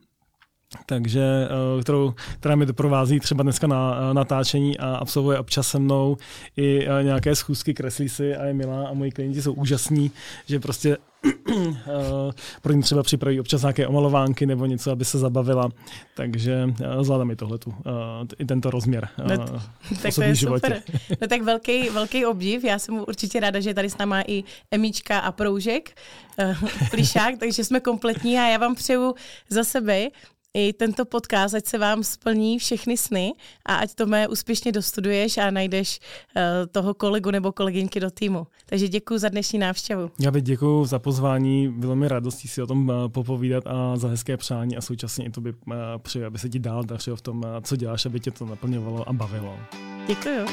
takže, 0.87 1.49
kterou, 1.83 2.15
která 2.39 2.57
mi 2.57 2.67
doprovází 2.67 3.21
třeba 3.21 3.43
dneska 3.43 3.67
na 3.67 4.13
natáčení 4.13 4.79
a 4.79 4.95
absolvuje 4.95 5.39
občas 5.39 5.69
se 5.69 5.79
mnou 5.79 6.17
i 6.57 6.87
nějaké 7.03 7.35
schůzky, 7.35 7.75
kreslí 7.75 8.09
si 8.09 8.37
a 8.37 8.45
je 8.45 8.55
milá 8.55 8.89
a 8.89 8.93
moji 8.93 9.11
klienti 9.11 9.43
jsou 9.43 9.53
úžasní, 9.53 10.11
že 10.47 10.61
prostě 10.61 10.97
Eh, 11.87 12.33
pro 12.63 12.73
ní 12.73 12.83
třeba 12.83 13.03
připraví 13.03 13.41
občas 13.41 13.63
nějaké 13.63 13.87
omalovánky 13.87 14.47
nebo 14.47 14.67
něco, 14.67 14.91
aby 14.91 15.05
se 15.05 15.19
zabavila. 15.19 15.69
Takže 16.15 16.75
eh, 16.83 17.05
zvládám 17.05 17.31
i 17.31 17.37
tohletu, 17.37 17.75
eh, 17.87 18.35
i 18.39 18.45
tento 18.45 18.71
rozměr 18.71 19.09
no, 19.19 19.47
tak 20.03 20.15
to 20.15 20.23
je 20.23 20.35
životě. 20.35 20.67
super. 20.67 20.83
No 21.21 21.29
tak 21.29 21.43
velký, 21.43 21.89
velký 21.89 22.27
obdiv. 22.27 22.65
Já 22.65 22.79
jsem 22.79 23.05
určitě 23.09 23.41
ráda, 23.41 23.61
že 23.61 23.75
tady 23.75 23.91
s 23.91 23.99
náma 23.99 24.23
i 24.27 24.45
Emička 24.71 25.19
a 25.19 25.33
Proužek, 25.33 25.97
plišák, 26.91 27.39
takže 27.39 27.65
jsme 27.65 27.81
kompletní 27.81 28.39
a 28.39 28.49
já 28.49 28.59
vám 28.59 28.75
přeju 28.75 29.15
za 29.49 29.65
sebe, 29.65 30.09
i 30.55 30.73
tento 30.73 31.05
podcast, 31.05 31.55
ať 31.55 31.67
se 31.67 31.79
vám 31.79 32.05
splní 32.05 32.59
všechny 32.59 32.97
sny 32.97 33.33
a 33.67 33.75
ať 33.75 33.95
to 33.95 34.07
mé 34.07 34.29
úspěšně 34.29 34.73
dostuduješ 34.73 35.39
a 35.39 35.51
najdeš 35.51 36.01
uh, 36.01 36.43
toho 36.71 36.95
kolegu 36.95 37.31
nebo 37.31 37.53
kolegyňky 37.53 38.01
do 38.01 38.11
týmu. 38.11 38.47
Takže 38.67 38.89
děkuji 38.89 39.19
za 39.19 39.29
dnešní 39.29 39.59
návštěvu. 39.59 40.11
Já 40.21 40.31
bych 40.31 40.43
děkuji 40.43 40.85
za 40.85 40.99
pozvání, 40.99 41.69
bylo 41.69 41.97
mi 41.97 42.09
radostí 42.09 42.49
si 42.49 42.63
o 42.63 42.67
tom 42.67 42.89
uh, 42.89 43.09
popovídat 43.09 43.65
a 43.67 43.97
za 43.97 44.09
hezké 44.09 44.37
přání 44.37 44.77
a 44.77 44.81
současně 44.81 45.25
i 45.25 45.31
to 45.31 45.41
by 45.41 45.53
uh, 45.53 45.75
přeji, 45.99 46.25
aby 46.25 46.39
se 46.39 46.49
ti 46.49 46.59
dál 46.59 46.85
dařilo 46.85 47.17
v 47.17 47.23
tom, 47.23 47.45
co 47.63 47.77
děláš, 47.77 48.07
aby 48.07 48.21
tě 48.21 48.31
to 48.31 48.47
naplňovalo 48.47 49.09
a 49.09 49.13
bavilo. 49.13 49.59
Děkuji. 50.07 50.47